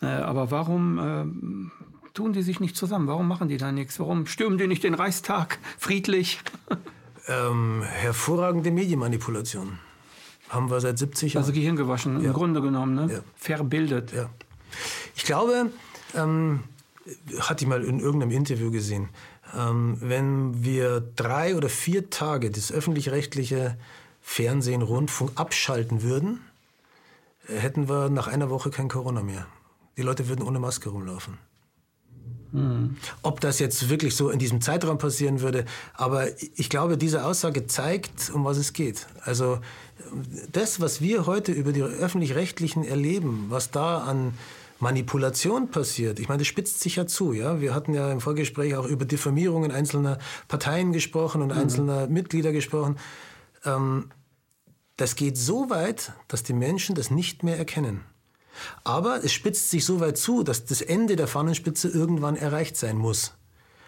[0.00, 0.06] Mhm.
[0.08, 3.06] Äh, aber warum äh, tun die sich nicht zusammen?
[3.08, 3.98] Warum machen die da nichts?
[4.00, 6.40] Warum stürmen die nicht den Reichstag friedlich?
[7.26, 9.78] Ähm, hervorragende Medienmanipulation.
[10.50, 11.42] Haben wir seit 70 Jahren.
[11.42, 12.26] Also Gehirn gewaschen, ja.
[12.26, 13.10] im Grunde genommen, ne?
[13.10, 13.20] Ja.
[13.34, 14.12] Verbildet.
[14.12, 14.28] Ja.
[15.16, 15.70] Ich glaube,
[16.14, 16.60] ähm,
[17.38, 19.08] hatte ich mal in irgendeinem Interview gesehen,
[19.56, 23.78] ähm, wenn wir drei oder vier Tage das öffentlich-rechtliche
[24.20, 26.40] Fernsehen, Rundfunk abschalten würden,
[27.48, 29.46] äh, hätten wir nach einer Woche kein Corona mehr.
[29.96, 31.38] Die Leute würden ohne Maske rumlaufen.
[32.54, 32.96] Mhm.
[33.22, 37.66] Ob das jetzt wirklich so in diesem Zeitraum passieren würde, aber ich glaube, diese Aussage
[37.66, 39.06] zeigt, um was es geht.
[39.22, 39.58] Also
[40.52, 44.34] das, was wir heute über die öffentlich-rechtlichen erleben, was da an
[44.80, 46.18] Manipulation passiert.
[46.18, 47.32] Ich meine, das spitzt sich ja zu.
[47.32, 47.60] Ja?
[47.60, 51.58] Wir hatten ja im Vorgespräch auch über Diffamierungen einzelner Parteien gesprochen und mhm.
[51.58, 52.98] einzelner Mitglieder gesprochen.
[53.64, 54.10] Ähm,
[54.96, 58.02] das geht so weit, dass die Menschen das nicht mehr erkennen.
[58.84, 62.96] Aber es spitzt sich so weit zu, dass das Ende der Fahnenspitze irgendwann erreicht sein
[62.96, 63.34] muss.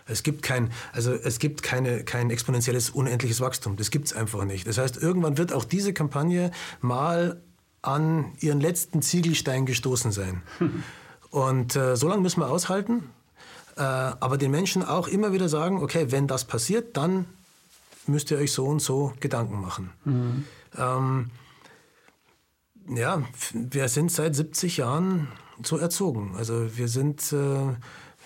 [0.09, 3.77] Es gibt kein, also es gibt keine, kein exponentielles, unendliches Wachstum.
[3.77, 4.67] Das gibt es einfach nicht.
[4.67, 7.41] Das heißt, irgendwann wird auch diese Kampagne mal
[7.83, 10.43] an ihren letzten Ziegelstein gestoßen sein.
[11.31, 13.11] Und äh, so lange müssen wir aushalten,
[13.77, 17.27] äh, aber den Menschen auch immer wieder sagen, okay, wenn das passiert, dann
[18.07, 19.91] müsst ihr euch so und so Gedanken machen.
[20.05, 20.45] Mhm.
[20.79, 21.31] Ähm,
[22.89, 23.23] ja,
[23.53, 25.29] wir sind seit 70 Jahren
[25.63, 26.35] so erzogen.
[26.37, 27.75] Also wir sind äh,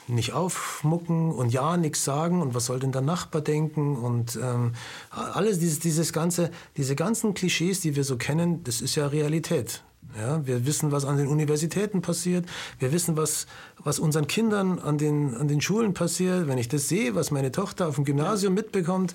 [0.09, 4.73] nicht aufmucken und ja nichts sagen und was soll denn der Nachbar denken und ähm,
[5.11, 9.83] alles dieses, dieses ganze, diese ganzen Klischees, die wir so kennen, das ist ja Realität.
[10.19, 12.45] Ja, wir wissen, was an den Universitäten passiert.
[12.81, 13.47] Wir wissen, was,
[13.79, 16.49] was unseren Kindern an den, an den Schulen passiert.
[16.49, 19.15] Wenn ich das sehe, was meine Tochter auf dem Gymnasium mitbekommt,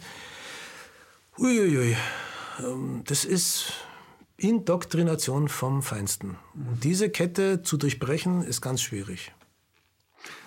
[1.37, 1.97] uiuiui,
[2.63, 3.73] ähm, das ist
[4.37, 6.35] Indoktrination vom Feinsten.
[6.53, 9.31] Und diese Kette zu durchbrechen, ist ganz schwierig.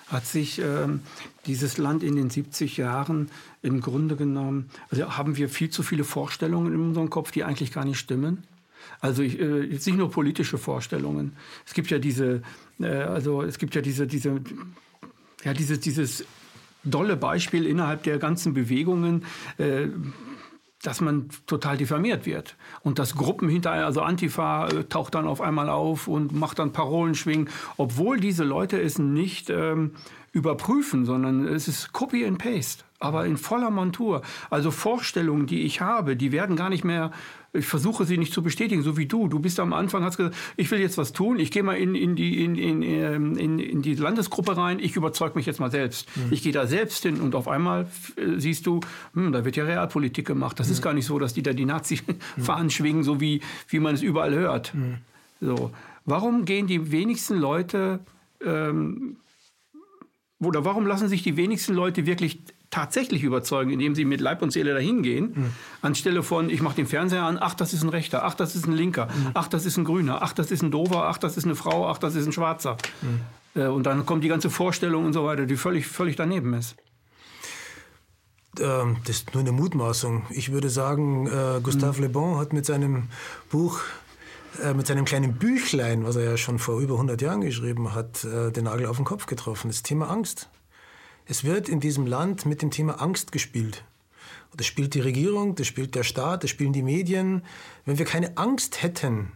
[0.08, 1.00] Hat sich ähm,
[1.46, 3.30] dieses Land in den 70 Jahren
[3.62, 7.72] im Grunde genommen, also haben wir viel zu viele Vorstellungen in unserem Kopf, die eigentlich
[7.72, 8.44] gar nicht stimmen?
[9.00, 11.36] Also ich, äh, jetzt nicht nur politische Vorstellungen.
[11.66, 12.42] Es gibt ja diese,
[12.80, 14.40] äh, also es gibt ja diese, diese,
[15.44, 16.24] ja dieses, dieses
[16.84, 19.24] dolle Beispiel innerhalb der ganzen Bewegungen.
[20.82, 22.56] Dass man total diffamiert wird.
[22.82, 26.72] Und dass Gruppen hinterher, also Antifa äh, taucht dann auf einmal auf und macht dann
[26.72, 29.92] Parolen schwingen, obwohl diese Leute es nicht ähm,
[30.32, 34.22] überprüfen, sondern es ist Copy and Paste, aber in voller Montur.
[34.50, 37.10] Also Vorstellungen, die ich habe, die werden gar nicht mehr
[37.52, 39.28] ich versuche sie nicht zu bestätigen, so wie du.
[39.28, 41.94] Du bist am Anfang, hast gesagt, ich will jetzt was tun, ich gehe mal in,
[41.94, 46.08] in, die, in, in, ähm, in, die Landesgruppe rein, ich überzeuge mich jetzt mal selbst.
[46.16, 46.32] Mhm.
[46.32, 47.86] Ich gehe da selbst hin und auf einmal
[48.16, 48.80] äh, siehst du,
[49.14, 50.60] hm, da wird ja Realpolitik gemacht.
[50.60, 50.72] Das mhm.
[50.74, 52.70] ist gar nicht so, dass die da die Nazi-Fahnen mhm.
[52.70, 54.74] schwingen, so wie, wie man es überall hört.
[54.74, 54.98] Mhm.
[55.40, 55.70] So.
[56.04, 58.00] Warum gehen die wenigsten Leute
[58.44, 59.16] ähm,
[60.40, 62.40] oder warum lassen sich die wenigsten Leute wirklich
[62.70, 65.52] tatsächlich überzeugen, indem sie mit Leib und Seele dahin gehen, mhm.
[65.80, 68.66] anstelle von, ich mache den Fernseher an, ach, das ist ein Rechter, ach, das ist
[68.66, 69.30] ein Linker, mhm.
[69.34, 71.88] ach, das ist ein Grüner, ach, das ist ein Dover, ach, das ist eine Frau,
[71.88, 72.76] ach, das ist ein Schwarzer.
[73.02, 73.60] Mhm.
[73.60, 76.76] Äh, und dann kommt die ganze Vorstellung und so weiter, die völlig, völlig daneben ist.
[78.60, 80.26] Ähm, das ist nur eine Mutmaßung.
[80.30, 82.04] Ich würde sagen, äh, Gustave mhm.
[82.04, 83.08] Le Bon hat mit seinem
[83.50, 83.80] Buch
[84.62, 88.24] äh, mit seinem kleinen Büchlein, was er ja schon vor über 100 Jahren geschrieben hat,
[88.24, 89.68] äh, den Nagel auf den Kopf getroffen.
[89.68, 90.48] Das Thema Angst.
[91.30, 93.84] Es wird in diesem Land mit dem Thema Angst gespielt.
[94.56, 97.42] Das spielt die Regierung, das spielt der Staat, das spielen die Medien.
[97.84, 99.32] Wenn wir keine Angst hätten,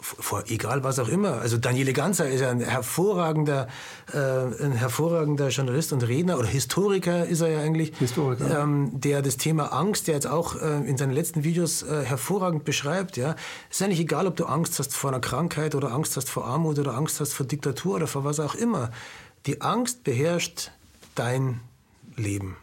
[0.00, 1.34] vor egal was auch immer.
[1.34, 3.68] Also Daniele Ganzer ist ja ein hervorragender,
[4.12, 7.96] äh, ein hervorragender Journalist und Redner oder Historiker ist er ja eigentlich.
[7.98, 8.62] Historiker.
[8.62, 12.64] Ähm, der das Thema Angst, der jetzt auch äh, in seinen letzten Videos äh, hervorragend
[12.64, 13.16] beschreibt.
[13.16, 13.36] Ja,
[13.70, 16.28] es ist ja nicht egal, ob du Angst hast vor einer Krankheit oder Angst hast
[16.28, 18.90] vor Armut oder Angst hast vor Diktatur oder vor was auch immer.
[19.46, 20.72] Die Angst beherrscht
[21.14, 21.60] dein
[22.16, 22.56] Leben,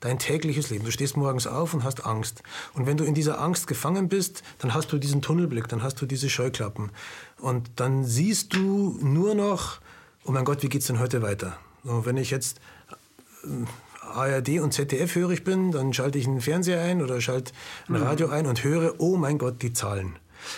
[0.00, 0.84] dein tägliches Leben.
[0.84, 2.42] Du stehst morgens auf und hast Angst.
[2.74, 6.00] Und wenn du in dieser Angst gefangen bist, dann hast du diesen Tunnelblick, dann hast
[6.00, 6.90] du diese Scheuklappen.
[7.38, 9.80] Und dann siehst du nur noch,
[10.24, 11.56] oh mein Gott, wie geht's denn heute weiter?
[11.84, 12.60] Und wenn ich jetzt
[13.44, 13.66] äh,
[14.10, 17.52] ARD und ZDF hörig bin, dann schalte ich einen Fernseher ein oder schalte
[17.88, 18.02] ein mhm.
[18.02, 20.16] Radio ein und höre, oh mein Gott, die Zahlen.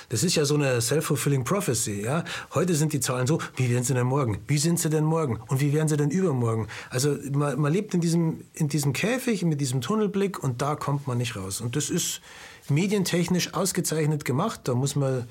[0.09, 2.03] Das ist ja so eine self-fulfilling prophecy.
[2.03, 2.25] Ja?
[2.55, 4.39] Heute sind die Zahlen so, wie werden sie denn morgen?
[4.47, 5.41] Wie sind sie denn morgen?
[5.49, 6.69] Und wie werden sie denn übermorgen?
[6.91, 11.07] Also man, man lebt in diesem, in diesem Käfig mit diesem Tunnelblick und da kommt
[11.07, 11.61] man nicht raus.
[11.61, 12.21] Und das ist
[12.69, 14.63] medientechnisch ausgezeichnet gemacht.
[14.65, 15.27] Da muss man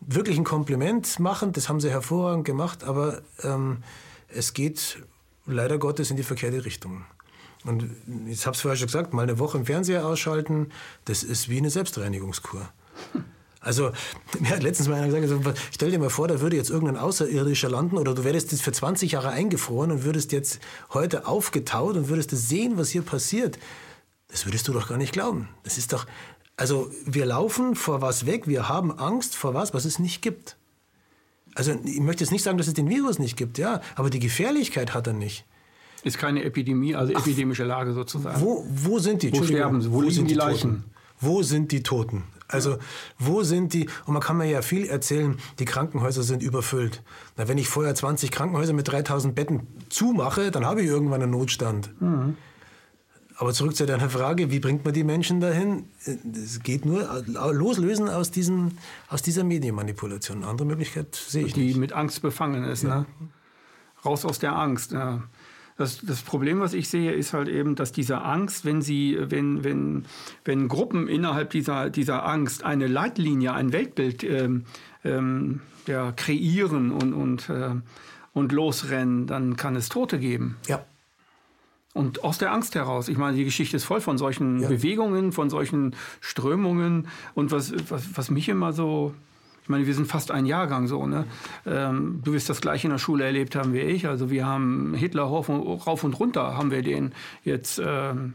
[0.00, 3.78] wirklich ein Kompliment machen, das haben sie hervorragend gemacht, aber ähm,
[4.28, 5.02] es geht
[5.46, 7.04] leider Gottes in die verkehrte Richtung.
[7.64, 7.90] Und
[8.28, 10.70] ich habe es vorher schon gesagt, mal eine Woche im Fernseher ausschalten,
[11.06, 12.68] das ist wie eine Selbstreinigungskur.
[13.60, 13.92] Also,
[14.40, 17.68] mir hat letztens mal einer gesagt, stell dir mal vor, da würde jetzt irgendein Außerirdischer
[17.68, 20.60] landen oder du wärst jetzt für 20 Jahre eingefroren und würdest jetzt
[20.92, 23.58] heute aufgetaut und würdest das sehen, was hier passiert.
[24.28, 25.48] Das würdest du doch gar nicht glauben.
[25.64, 26.06] Das ist doch,
[26.56, 30.56] also wir laufen vor was weg, wir haben Angst vor was, was es nicht gibt.
[31.54, 34.20] Also ich möchte jetzt nicht sagen, dass es den Virus nicht gibt, ja, aber die
[34.20, 35.44] Gefährlichkeit hat er nicht.
[36.04, 38.40] Ist keine Epidemie, also Ach, epidemische Lage sozusagen.
[38.40, 39.32] Wo, wo sind die?
[39.32, 39.90] Wo sterben sie?
[39.90, 40.70] Wo, wo liegen die, die Leichen?
[40.70, 40.84] Toten?
[41.20, 42.22] Wo sind die Toten?
[42.48, 42.78] Also
[43.18, 43.88] wo sind die?
[44.06, 47.02] Und man kann mir ja viel erzählen, die Krankenhäuser sind überfüllt.
[47.36, 51.30] Na, wenn ich vorher 20 Krankenhäuser mit 3000 Betten zumache, dann habe ich irgendwann einen
[51.30, 51.90] Notstand.
[52.00, 52.36] Mhm.
[53.36, 55.84] Aber zurück zu deiner Frage, wie bringt man die Menschen dahin?
[56.04, 57.22] Es geht nur
[57.52, 58.72] loslösen aus, diesem,
[59.08, 60.38] aus dieser Medienmanipulation.
[60.38, 61.76] Eine andere Möglichkeit sehe ich die nicht.
[61.76, 62.82] Die mit Angst befangen ist.
[62.82, 63.00] Ja.
[63.00, 63.06] Ne?
[64.04, 64.90] Raus aus der Angst.
[64.90, 65.22] Ja.
[65.78, 69.62] Das, das Problem, was ich sehe, ist halt eben, dass diese Angst, wenn sie, wenn,
[69.62, 70.06] wenn,
[70.44, 74.64] wenn Gruppen innerhalb dieser, dieser Angst eine Leitlinie, ein Weltbild ähm,
[75.04, 77.76] ähm, ja, kreieren und, und, äh,
[78.32, 80.56] und losrennen, dann kann es Tote geben.
[80.66, 80.84] Ja.
[81.94, 83.08] Und aus der Angst heraus.
[83.08, 84.68] Ich meine, die Geschichte ist voll von solchen ja.
[84.68, 87.06] Bewegungen, von solchen Strömungen.
[87.34, 89.14] Und was, was, was mich immer so
[89.68, 91.06] ich meine, wir sind fast ein Jahrgang so.
[91.06, 91.26] Ne?
[91.66, 94.08] Ähm, du wirst das gleiche in der Schule erlebt haben wie ich.
[94.08, 97.12] Also wir haben Hitler rauf und, rauf und runter, haben wir den
[97.44, 97.78] jetzt.
[97.84, 98.32] Ähm,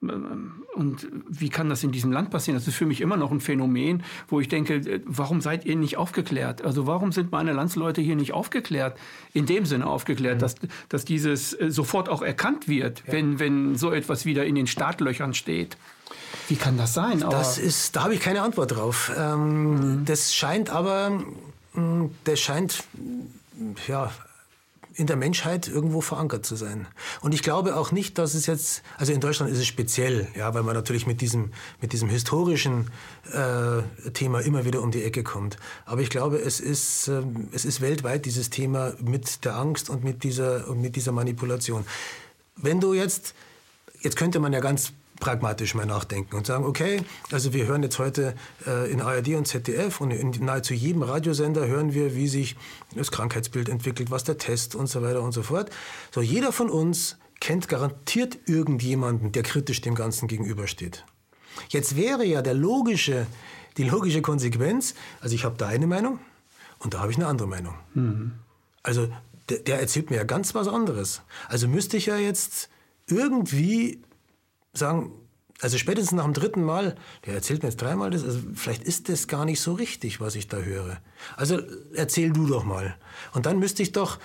[0.00, 2.56] und wie kann das in diesem Land passieren?
[2.56, 5.76] Das ist für mich immer noch ein Phänomen, wo ich denke, äh, warum seid ihr
[5.76, 6.64] nicht aufgeklärt?
[6.64, 8.98] Also warum sind meine Landsleute hier nicht aufgeklärt?
[9.34, 10.40] In dem Sinne aufgeklärt, mhm.
[10.40, 10.54] dass,
[10.88, 13.12] dass dieses äh, sofort auch erkannt wird, ja.
[13.12, 15.76] wenn, wenn so etwas wieder in den Startlöchern steht.
[16.48, 17.22] Wie kann das sein?
[17.22, 19.12] Aber das ist, da habe ich keine Antwort drauf.
[19.16, 20.04] Ähm, mhm.
[20.04, 21.10] Das scheint aber,
[21.74, 22.84] mm, das scheint,
[23.86, 24.10] ja,
[24.94, 26.86] in der Menschheit irgendwo verankert zu sein.
[27.22, 30.52] Und ich glaube auch nicht, dass es jetzt, also in Deutschland ist es speziell, ja,
[30.52, 32.90] weil man natürlich mit diesem, mit diesem historischen
[33.32, 35.56] äh, Thema immer wieder um die Ecke kommt.
[35.86, 37.22] Aber ich glaube, es ist, äh,
[37.52, 41.86] es ist weltweit dieses Thema mit der Angst und mit dieser, und mit dieser Manipulation.
[42.56, 43.34] Wenn du jetzt,
[44.00, 47.98] jetzt könnte man ja ganz pragmatisch mal nachdenken und sagen, okay, also wir hören jetzt
[47.98, 48.34] heute
[48.66, 52.56] äh, in ARD und ZDF und in nahezu jedem Radiosender hören wir, wie sich
[52.94, 55.70] das Krankheitsbild entwickelt, was der Test und so weiter und so fort.
[56.10, 61.04] So, jeder von uns kennt garantiert irgendjemanden, der kritisch dem Ganzen gegenübersteht.
[61.68, 63.26] Jetzt wäre ja der logische,
[63.76, 66.18] die logische Konsequenz, also ich habe da eine Meinung
[66.78, 67.74] und da habe ich eine andere Meinung.
[67.94, 68.32] Mhm.
[68.82, 69.08] Also
[69.48, 71.22] der, der erzählt mir ja ganz was anderes.
[71.48, 72.70] Also müsste ich ja jetzt
[73.06, 74.00] irgendwie
[74.72, 75.12] sagen,
[75.60, 76.96] also spätestens nach dem dritten Mal,
[77.26, 80.34] der erzählt mir jetzt dreimal das, also vielleicht ist das gar nicht so richtig, was
[80.34, 80.98] ich da höre.
[81.36, 81.58] Also
[81.94, 82.96] erzähl du doch mal.
[83.34, 84.18] Und dann müsste ich doch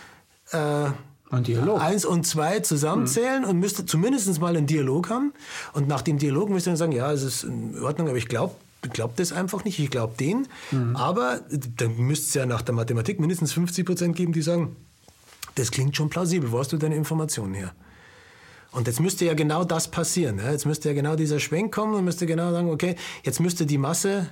[0.52, 0.90] äh,
[1.32, 3.50] eins und zwei zusammenzählen mhm.
[3.50, 5.34] und müsste zumindest mal einen Dialog haben.
[5.74, 8.28] Und nach dem Dialog müsste ich dann sagen, ja, es ist in Ordnung, aber ich
[8.28, 8.56] glaube
[8.94, 10.48] glaub das einfach nicht, ich glaube den.
[10.72, 10.96] Mhm.
[10.96, 11.42] Aber
[11.78, 14.76] dann müsste es ja nach der Mathematik mindestens 50 Prozent geben, die sagen,
[15.56, 17.74] das klingt schon plausibel, wo hast du deine Informationen her?
[18.76, 20.38] Und jetzt müsste ja genau das passieren.
[20.38, 20.52] Ja?
[20.52, 23.78] Jetzt müsste ja genau dieser Schwenk kommen und müsste genau sagen, okay, jetzt müsste die
[23.78, 24.30] Masse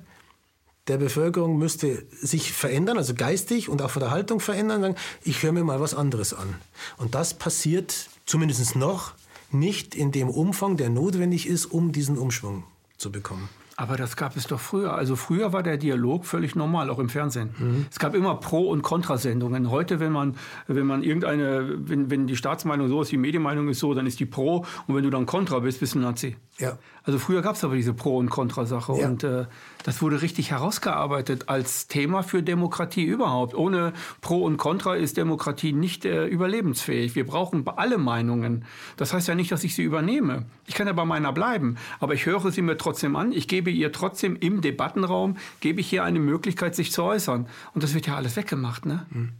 [0.87, 5.41] der Bevölkerung müsste sich verändern, also geistig und auch von der Haltung verändern, sagen, ich
[5.41, 6.55] höre mir mal was anderes an.
[6.97, 9.13] Und das passiert zumindest noch
[9.49, 12.65] nicht in dem Umfang, der notwendig ist, um diesen Umschwung
[12.97, 13.47] zu bekommen.
[13.75, 14.93] Aber das gab es doch früher.
[14.93, 17.55] Also früher war der Dialog völlig normal, auch im Fernsehen.
[17.57, 17.85] Mhm.
[17.89, 19.71] Es gab immer Pro- und Kontrasendungen.
[19.71, 20.35] Heute, wenn man,
[20.67, 24.19] wenn man irgendeine, wenn, wenn die Staatsmeinung so ist, die Medienmeinung ist so, dann ist
[24.19, 24.65] die Pro.
[24.87, 26.35] Und wenn du dann Kontra bist, bist du Nazi.
[26.59, 26.77] Ja.
[27.05, 28.93] Also früher gab es aber diese Pro- und Kontrasache.
[28.97, 29.07] Ja.
[29.07, 29.45] Und äh,
[29.83, 33.53] das wurde richtig herausgearbeitet als Thema für Demokratie überhaupt.
[33.55, 33.91] Ohne
[34.21, 37.15] Pro und Contra ist Demokratie nicht äh, überlebensfähig.
[37.15, 38.63] Wir brauchen alle Meinungen.
[38.95, 40.45] Das heißt ja nicht, dass ich sie übernehme.
[40.65, 41.75] Ich kann ja bei meiner bleiben.
[41.99, 43.33] Aber ich höre sie mir trotzdem an.
[43.33, 47.47] Ich gebe ihr trotzdem im Debattenraum, gebe ich ihr eine Möglichkeit, sich zu äußern.
[47.73, 48.85] Und das wird ja alles weggemacht.
[48.85, 49.05] Ne?
[49.09, 49.33] Mhm.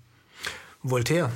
[0.83, 1.31] Voltaire.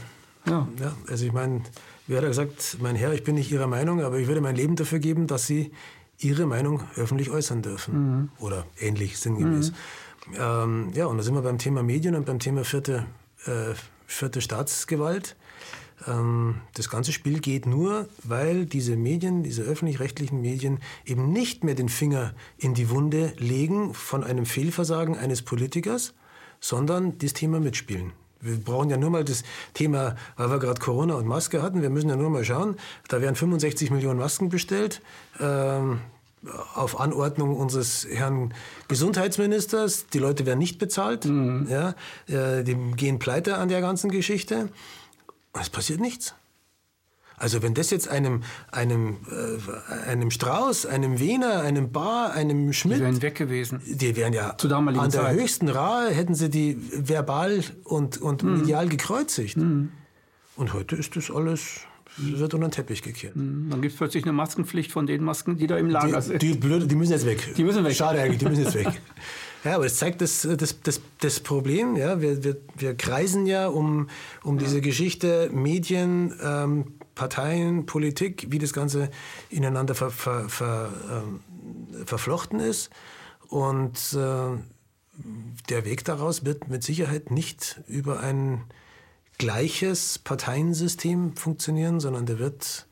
[0.46, 0.68] Ja.
[0.80, 0.94] ja.
[1.08, 1.62] Also ich meine,
[2.08, 4.56] wie hat er gesagt, mein Herr, ich bin nicht Ihrer Meinung, aber ich würde mein
[4.56, 5.72] Leben dafür geben, dass Sie
[6.20, 7.94] ihre Meinung öffentlich äußern dürfen.
[7.94, 8.30] Mhm.
[8.40, 9.72] Oder ähnlich sinngemäß.
[9.72, 9.76] Mhm.
[10.38, 13.06] Ähm, ja, und da sind wir beim Thema Medien und beim Thema vierte,
[13.46, 13.74] äh,
[14.06, 15.36] vierte Staatsgewalt.
[16.06, 21.76] Ähm, das ganze Spiel geht nur, weil diese Medien, diese öffentlich-rechtlichen Medien eben nicht mehr
[21.76, 26.14] den Finger in die Wunde legen von einem Fehlversagen eines Politikers,
[26.60, 28.12] sondern das Thema mitspielen.
[28.42, 31.90] Wir brauchen ja nur mal das Thema, weil wir gerade Corona und Maske hatten, wir
[31.90, 32.76] müssen ja nur mal schauen,
[33.08, 35.02] da werden 65 Millionen Masken bestellt.
[35.40, 36.00] Ähm,
[36.76, 38.54] auf Anordnung unseres Herrn
[38.88, 40.08] Gesundheitsministers.
[40.08, 41.26] Die Leute werden nicht bezahlt.
[41.26, 41.68] Mhm.
[41.70, 41.96] Ja,
[42.28, 44.70] äh, die gehen pleite an der ganzen Geschichte.
[45.54, 46.36] Und es passiert nichts.
[47.40, 52.98] Also wenn das jetzt einem, einem, äh, einem Strauß, einem Wiener, einem Bar, einem Schmidt...
[52.98, 53.80] Die wären weg gewesen.
[53.86, 55.38] Die wären ja Zu an der Zeit.
[55.38, 58.62] höchsten Rahe, hätten sie die verbal und, und mhm.
[58.62, 59.58] medial gekreuzigt.
[59.58, 59.92] Mhm.
[60.56, 61.82] Und heute ist das alles
[62.18, 63.36] wird unter den Teppich gekehrt.
[63.36, 63.70] Mhm.
[63.70, 66.42] Dann gibt es plötzlich eine Maskenpflicht von den Masken, die da im Lager die, sind.
[66.42, 67.54] Die, blöde, die müssen jetzt weg.
[67.56, 67.96] Die müssen weg.
[67.96, 68.88] Schade eigentlich, die müssen jetzt weg.
[69.64, 71.98] Ja, aber es zeigt das, das, das, das Problem.
[71.98, 72.22] Ja?
[72.22, 74.08] Wir, wir, wir kreisen ja um,
[74.44, 79.10] um diese Geschichte Medien, ähm, Parteien, Politik, wie das Ganze
[79.50, 81.40] ineinander ver, ver, ver, ähm,
[82.06, 82.92] verflochten ist.
[83.50, 84.58] Und äh,
[85.70, 88.64] der Weg daraus wird mit Sicherheit nicht über ein
[89.40, 92.86] gleiches Parteiensystem funktionieren, sondern der wird,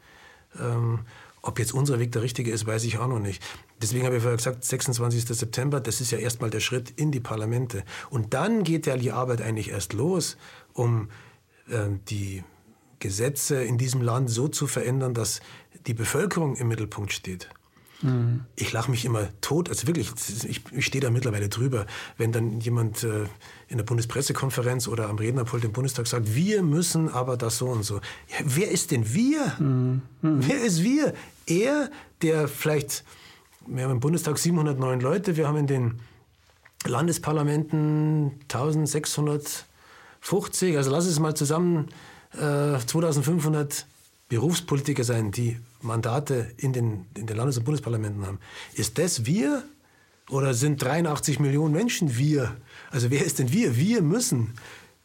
[0.59, 1.01] ähm,
[1.41, 3.43] ob jetzt unser Weg der richtige ist, weiß ich auch noch nicht.
[3.79, 5.25] Deswegen habe ich vorher gesagt, 26.
[5.25, 7.83] September, das ist ja erstmal der Schritt in die Parlamente.
[8.09, 10.37] Und dann geht ja die Arbeit eigentlich erst los,
[10.73, 11.09] um
[11.69, 12.43] äh, die
[12.99, 15.41] Gesetze in diesem Land so zu verändern, dass
[15.87, 17.49] die Bevölkerung im Mittelpunkt steht.
[18.01, 18.41] Mhm.
[18.55, 20.11] Ich lache mich immer tot, also wirklich,
[20.47, 21.85] ich, ich stehe da mittlerweile drüber,
[22.17, 23.25] wenn dann jemand äh,
[23.67, 27.83] in der Bundespressekonferenz oder am Rednerpult im Bundestag sagt, wir müssen aber das so und
[27.83, 27.95] so.
[27.95, 29.53] Ja, wer ist denn wir?
[29.59, 30.01] Mhm.
[30.21, 30.47] Mhm.
[30.47, 31.13] Wer ist wir?
[31.47, 31.89] Er,
[32.21, 33.03] der vielleicht,
[33.65, 35.99] wir haben im Bundestag 709 Leute, wir haben in den
[36.85, 41.87] Landesparlamenten 1650, also lass es mal zusammen
[42.35, 43.85] äh, 2500
[44.29, 48.39] Berufspolitiker sein, die Mandate in den, in den Landes- und Bundesparlamenten haben.
[48.73, 49.63] Ist das wir
[50.29, 52.55] oder sind 83 Millionen Menschen wir?
[52.91, 53.77] Also wer ist denn wir?
[53.77, 54.53] Wir müssen.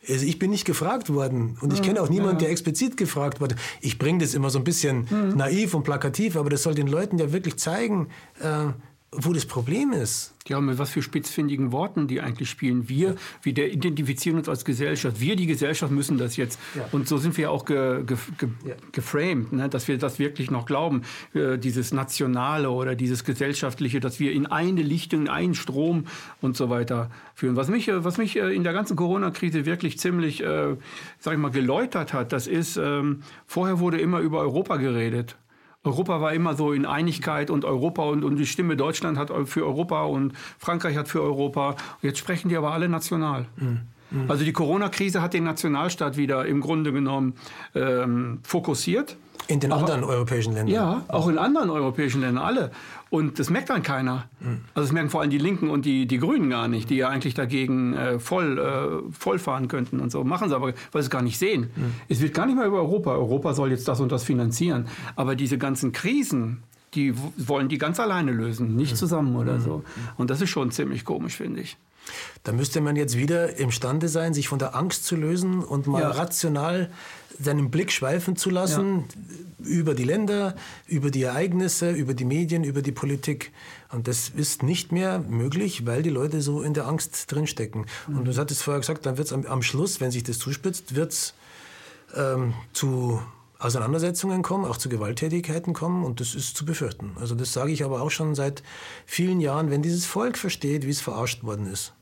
[0.08, 3.56] Also ich bin nicht gefragt worden und ich kenne auch niemanden, der explizit gefragt wurde.
[3.82, 5.36] Ich bringe das immer so ein bisschen mhm.
[5.36, 8.08] naiv und plakativ, aber das soll den Leuten ja wirklich zeigen,
[8.40, 8.68] äh,
[9.12, 10.34] wo das Problem ist.
[10.46, 12.88] Ja, mit was für spitzfindigen Worten die eigentlich spielen.
[12.88, 15.20] Wir, wir identifizieren uns als Gesellschaft.
[15.20, 16.58] Wir, die Gesellschaft, müssen das jetzt.
[16.74, 16.88] Ja.
[16.92, 18.74] Und so sind wir auch ge, ge, ge, ja.
[18.92, 19.68] geframed, ne?
[19.68, 21.02] dass wir das wirklich noch glauben.
[21.34, 26.06] Äh, dieses Nationale oder dieses Gesellschaftliche, dass wir in eine Lichtung, in einen Strom
[26.40, 27.56] und so weiter führen.
[27.56, 30.76] Was mich, äh, was mich äh, in der ganzen Corona-Krise wirklich ziemlich, äh,
[31.18, 35.36] sag ich mal, geläutert hat, das ist, ähm, vorher wurde immer über Europa geredet.
[35.82, 39.64] Europa war immer so in Einigkeit und Europa und, und die Stimme Deutschland hat für
[39.64, 41.76] Europa und Frankreich hat für Europa.
[42.02, 43.46] Jetzt sprechen die aber alle national.
[43.56, 43.80] Mhm.
[44.10, 44.30] mhm.
[44.30, 47.34] Also die Corona-Krise hat den Nationalstaat wieder im Grunde genommen
[47.74, 49.16] ähm, fokussiert.
[49.48, 50.74] In den Aber, anderen europäischen Ländern?
[50.74, 52.70] Ja, auch in anderen europäischen Ländern, alle.
[53.10, 54.28] Und das merkt dann keiner.
[54.74, 57.08] Also das merken vor allem die Linken und die, die Grünen gar nicht, die ja
[57.08, 60.22] eigentlich dagegen äh, voll, äh, voll fahren könnten und so.
[60.22, 61.70] Machen sie aber, weil sie es gar nicht sehen.
[61.74, 61.94] Mhm.
[62.08, 63.12] Es wird gar nicht mehr über Europa.
[63.12, 64.86] Europa soll jetzt das und das finanzieren.
[65.16, 66.62] Aber diese ganzen Krisen,
[66.94, 69.82] die wollen die ganz alleine lösen, nicht zusammen oder so.
[70.16, 71.76] Und das ist schon ziemlich komisch, finde ich.
[72.42, 76.02] Da müsste man jetzt wieder imstande sein, sich von der Angst zu lösen und mal
[76.02, 76.10] ja.
[76.10, 76.90] rational
[77.42, 79.04] seinen Blick schweifen zu lassen
[79.58, 79.68] ja.
[79.68, 80.54] über die Länder,
[80.86, 83.52] über die Ereignisse, über die Medien, über die Politik.
[83.90, 87.86] Und das ist nicht mehr möglich, weil die Leute so in der Angst drinstecken.
[88.06, 88.18] Mhm.
[88.18, 90.94] Und du hattest vorher gesagt, dann wird es am, am, Schluss, wenn sich das zuspitzt,
[90.94, 91.34] wird es
[92.14, 93.20] ähm, zu
[93.58, 97.12] Auseinandersetzungen kommen, auch zu Gewalttätigkeiten kommen und das ist zu befürchten.
[97.20, 98.62] Also das sage ich aber auch schon seit
[99.04, 101.92] vielen Jahren, wenn dieses Volk versteht, wie es verarscht worden ist,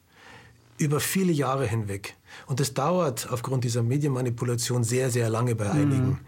[0.79, 2.15] über viele Jahre hinweg.
[2.47, 6.09] Und das dauert aufgrund dieser Medienmanipulation sehr, sehr lange bei einigen.
[6.09, 6.19] Mhm.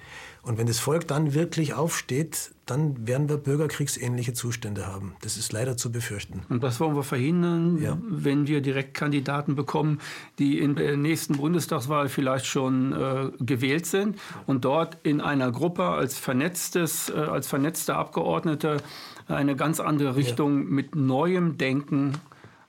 [0.42, 5.14] Und wenn das Volk dann wirklich aufsteht, dann werden wir bürgerkriegsähnliche Zustände haben.
[5.20, 6.42] Das ist leider zu befürchten.
[6.48, 7.98] Und das wollen wir verhindern, ja.
[8.08, 10.00] wenn wir Direktkandidaten bekommen,
[10.38, 15.84] die in der nächsten Bundestagswahl vielleicht schon äh, gewählt sind und dort in einer Gruppe
[15.84, 18.78] als vernetztes, äh, als vernetzte Abgeordnete
[19.26, 20.70] eine ganz andere Richtung ja.
[20.70, 22.14] mit neuem Denken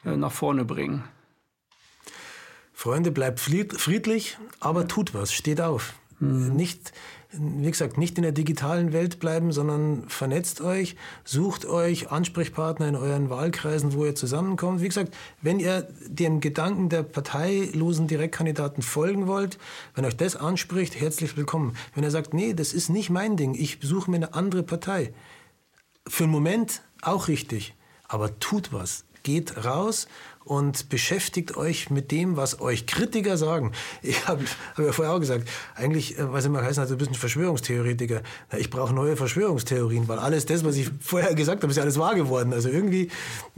[0.04, 1.04] äh, nach vorne bringen.
[2.82, 5.94] Freunde, bleibt friedlich, aber tut was, steht auf.
[6.20, 6.56] Mhm.
[6.56, 6.94] Nicht,
[7.32, 12.96] wie gesagt, nicht in der digitalen Welt bleiben, sondern vernetzt euch, sucht euch Ansprechpartner in
[12.96, 14.82] euren Wahlkreisen, wo ihr zusammenkommt.
[14.82, 15.14] Wie gesagt,
[15.44, 19.60] wenn ihr dem Gedanken der parteilosen Direktkandidaten folgen wollt,
[19.94, 21.76] wenn euch das anspricht, herzlich willkommen.
[21.94, 25.14] Wenn ihr sagt, nee, das ist nicht mein Ding, ich suche mir eine andere Partei.
[26.08, 27.76] Für einen Moment auch richtig,
[28.08, 29.06] aber tut was.
[29.24, 30.08] Geht raus
[30.44, 33.72] und beschäftigt euch mit dem, was euch Kritiker sagen.
[34.02, 34.44] Ich habe
[34.76, 38.22] hab ja vorher auch gesagt, eigentlich, was immer heißen hat, du bist ein Verschwörungstheoretiker.
[38.52, 41.84] Na, ich brauche neue Verschwörungstheorien, weil alles das, was ich vorher gesagt habe, ist ja
[41.84, 42.54] alles wahr geworden.
[42.54, 43.10] Also irgendwie,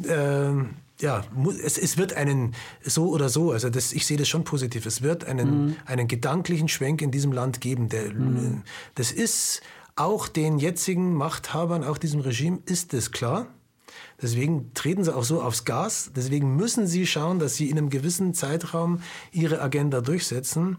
[0.07, 1.23] ähm, ja,
[1.63, 5.01] es, es wird einen so oder so, also das, ich sehe das schon positiv, es
[5.01, 5.75] wird einen, mhm.
[5.85, 7.89] einen gedanklichen Schwenk in diesem Land geben.
[7.89, 8.63] Der, mhm.
[8.95, 9.61] Das ist
[9.95, 13.47] auch den jetzigen Machthabern, auch diesem Regime, ist es klar.
[14.21, 16.11] Deswegen treten sie auch so aufs Gas.
[16.15, 20.77] Deswegen müssen sie schauen, dass sie in einem gewissen Zeitraum ihre Agenda durchsetzen,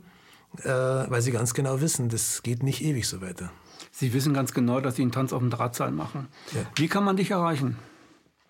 [0.62, 3.50] äh, weil sie ganz genau wissen, das geht nicht ewig so weiter.
[3.90, 6.26] Sie wissen ganz genau, dass Sie einen Tanz auf dem Drahtseil machen.
[6.52, 6.62] Ja.
[6.74, 7.76] Wie kann man dich erreichen?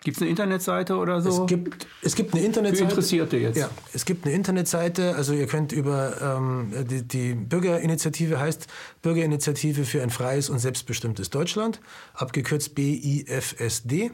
[0.03, 1.43] Gibt es eine Internetseite oder so?
[1.43, 2.85] Es gibt, es gibt eine Internetseite.
[2.85, 3.57] Für Interessierte jetzt.
[3.57, 5.15] Ja, es gibt eine Internetseite.
[5.15, 8.67] Also ihr könnt über ähm, die, die, Bürgerinitiative heißt
[9.01, 11.81] Bürgerinitiative für ein freies und selbstbestimmtes Deutschland,
[12.13, 14.11] abgekürzt BIFSD.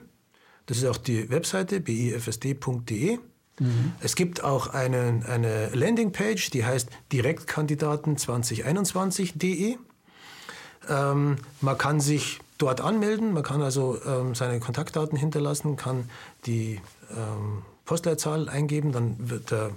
[0.66, 3.20] Das ist auch die Webseite bifsd.de.
[3.59, 3.93] Mhm.
[3.99, 9.78] Es gibt auch eine, eine Landingpage, die heißt direktkandidaten2021.de.
[10.89, 16.09] Ähm, man kann sich dort anmelden, man kann also ähm, seine Kontaktdaten hinterlassen, kann
[16.45, 16.82] die
[17.12, 19.72] ähm, Postleitzahl eingeben, dann wird er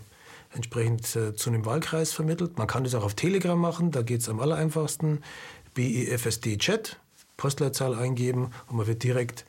[0.55, 2.59] entsprechend äh, zu einem Wahlkreis vermittelt.
[2.59, 5.23] Man kann das auch auf Telegram machen, da geht es am allereinfachsten.
[5.75, 6.99] BEFSD-Chat,
[7.37, 9.45] Postleitzahl eingeben und man wird direkt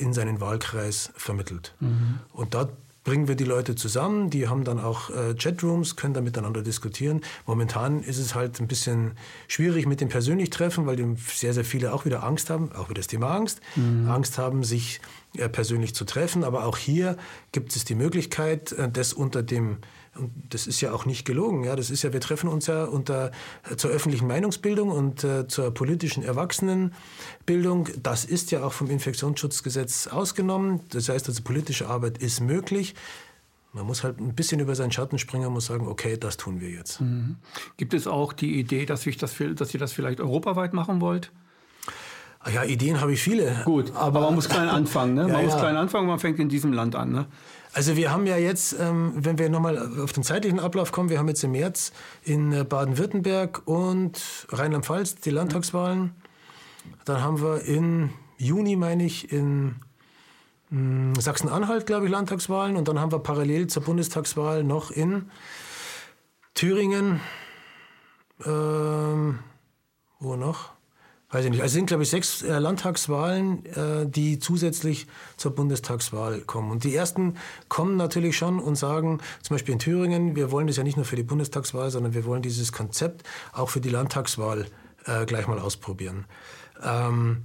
[0.00, 1.74] in seinen Wahlkreis vermittelt.
[1.80, 2.20] Mhm.
[2.32, 2.70] Und dort
[3.04, 7.20] bringen wir die Leute zusammen, die haben dann auch äh, Chatrooms, können da miteinander diskutieren.
[7.46, 9.12] Momentan ist es halt ein bisschen
[9.46, 13.00] schwierig mit dem persönlich Treffen, weil sehr, sehr viele auch wieder Angst haben, auch wieder
[13.00, 14.08] das Thema Angst, mhm.
[14.08, 15.00] Angst haben, sich
[15.36, 16.44] äh, persönlich zu treffen.
[16.44, 17.16] Aber auch hier
[17.52, 19.78] gibt es die Möglichkeit, äh, das unter dem
[20.16, 21.64] und das ist ja auch nicht gelogen.
[21.64, 23.32] Ja, das ist ja, wir treffen uns ja unter,
[23.70, 27.88] äh, zur öffentlichen Meinungsbildung und äh, zur politischen Erwachsenenbildung.
[28.02, 30.80] Das ist ja auch vom Infektionsschutzgesetz ausgenommen.
[30.90, 32.94] Das heißt also, politische Arbeit ist möglich.
[33.72, 36.60] Man muss halt ein bisschen über seinen Schatten springen und muss sagen, okay, das tun
[36.60, 37.00] wir jetzt.
[37.00, 37.36] Mhm.
[37.76, 41.32] Gibt es auch die Idee, dass, ich das, dass ihr das vielleicht europaweit machen wollt?
[42.46, 43.62] Ah ja, Ideen habe ich viele.
[43.64, 45.14] Gut, aber, aber man muss klein anfangen.
[45.14, 45.22] Ne?
[45.28, 47.10] Man ja, muss klein anfangen, man fängt in diesem Land an.
[47.10, 47.26] Ne?
[47.72, 51.18] Also wir haben ja jetzt, ähm, wenn wir nochmal auf den zeitlichen Ablauf kommen, wir
[51.18, 51.92] haben jetzt im März
[52.22, 56.12] in äh, Baden-Württemberg und Rheinland-Pfalz die Landtagswahlen.
[57.06, 59.76] Dann haben wir in Juni, meine ich, in
[60.68, 62.76] hm, Sachsen-Anhalt, glaube ich, Landtagswahlen.
[62.76, 65.30] Und dann haben wir parallel zur Bundestagswahl noch in
[66.52, 67.20] Thüringen,
[68.44, 69.38] ähm,
[70.20, 70.73] wo noch?
[71.34, 71.60] Weiß ich nicht.
[71.60, 75.06] Also es sind, glaube ich, sechs äh, Landtagswahlen, äh, die zusätzlich
[75.36, 76.70] zur Bundestagswahl kommen.
[76.70, 77.34] Und die ersten
[77.68, 81.04] kommen natürlich schon und sagen, zum Beispiel in Thüringen, wir wollen das ja nicht nur
[81.04, 84.66] für die Bundestagswahl, sondern wir wollen dieses Konzept auch für die Landtagswahl
[85.06, 86.24] äh, gleich mal ausprobieren.
[86.82, 87.42] Ähm,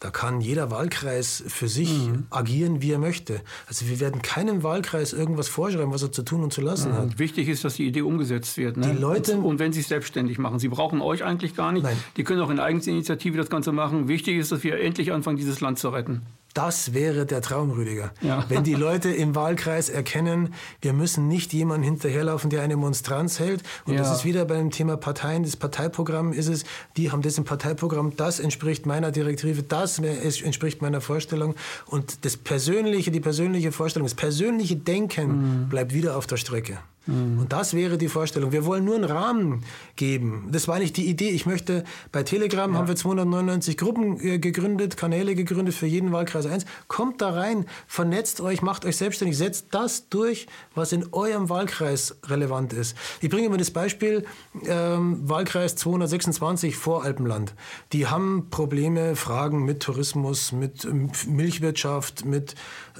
[0.00, 2.24] da kann jeder Wahlkreis für sich mhm.
[2.30, 3.42] agieren, wie er möchte.
[3.68, 6.96] Also wir werden keinem Wahlkreis irgendwas vorschreiben, was er zu tun und zu lassen mhm.
[6.96, 7.18] hat.
[7.18, 8.78] Wichtig ist, dass die Idee umgesetzt wird.
[8.78, 8.94] Ne?
[8.94, 10.58] Die Leute und, und wenn sie es selbstständig machen.
[10.58, 11.82] Sie brauchen euch eigentlich gar nicht.
[11.82, 11.98] Nein.
[12.16, 14.08] Die können auch in Eigeninitiative das Ganze machen.
[14.08, 16.22] Wichtig ist, dass wir endlich anfangen, dieses Land zu retten.
[16.54, 18.12] Das wäre der Traum, Rüdiger.
[18.20, 18.44] Ja.
[18.48, 23.62] Wenn die Leute im Wahlkreis erkennen, wir müssen nicht jemanden hinterherlaufen, der eine Monstranz hält.
[23.84, 24.00] Und ja.
[24.00, 25.44] das ist wieder beim Thema Parteien.
[25.44, 26.64] Das Parteiprogramm ist es,
[26.96, 31.54] die haben das im Parteiprogramm, das entspricht meiner Direktive, das entspricht meiner Vorstellung.
[31.86, 35.68] Und das persönliche, die persönliche Vorstellung, das persönliche Denken mhm.
[35.68, 36.78] bleibt wieder auf der Strecke.
[37.06, 37.40] Mhm.
[37.40, 38.52] Und das wäre die Vorstellung.
[38.52, 39.64] Wir wollen nur einen Rahmen
[39.96, 40.48] geben.
[40.50, 41.30] Das war nicht die Idee.
[41.30, 42.78] Ich möchte, bei Telegram ja.
[42.78, 46.66] haben wir 299 Gruppen äh, gegründet, Kanäle gegründet für jeden Wahlkreis 1.
[46.88, 52.16] Kommt da rein, vernetzt euch, macht euch selbstständig, setzt das durch, was in eurem Wahlkreis
[52.26, 52.96] relevant ist.
[53.20, 54.24] Ich bringe mal das Beispiel,
[54.66, 57.54] ähm, Wahlkreis 226 Voralpenland.
[57.92, 62.54] Die haben Probleme, Fragen mit Tourismus, mit ähm, Milchwirtschaft, mit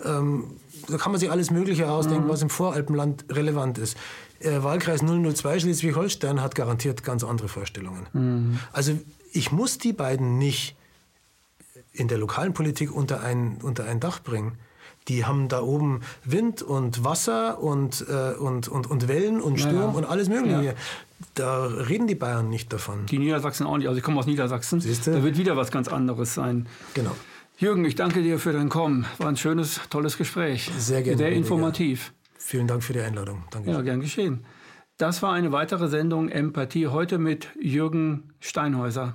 [0.05, 0.57] ähm,
[0.91, 2.31] da kann man sich alles Mögliche ausdenken, mhm.
[2.31, 3.97] was im Voralpenland relevant ist.
[4.41, 8.07] Äh, Wahlkreis 002 Schleswig-Holstein hat garantiert ganz andere Vorstellungen.
[8.13, 8.59] Mhm.
[8.73, 8.99] Also
[9.33, 10.77] ich muss die beiden nicht
[11.93, 14.59] in der lokalen Politik unter ein, unter ein Dach bringen.
[15.09, 19.75] Die haben da oben Wind und Wasser und, äh, und, und, und Wellen und Sturm
[19.75, 19.89] ja, ja.
[19.89, 20.65] und alles Mögliche.
[20.65, 20.73] Ja.
[21.35, 23.07] Da reden die Bayern nicht davon.
[23.07, 23.89] Die Niedersachsen auch nicht.
[23.89, 24.81] Also ich komme aus Niedersachsen.
[24.81, 25.13] Siehste?
[25.13, 26.67] Da wird wieder was ganz anderes sein.
[26.95, 27.13] Genau.
[27.61, 29.05] Jürgen, ich danke dir für dein Kommen.
[29.19, 30.71] War ein schönes, tolles Gespräch.
[30.79, 31.19] Sehr gerne.
[31.19, 32.15] Sehr informativ.
[32.39, 33.45] Vielen Dank für die Einladung.
[33.51, 33.71] Danke.
[33.71, 34.47] Ja, gern geschehen.
[34.97, 39.15] Das war eine weitere Sendung Empathie heute mit Jürgen Steinhäuser.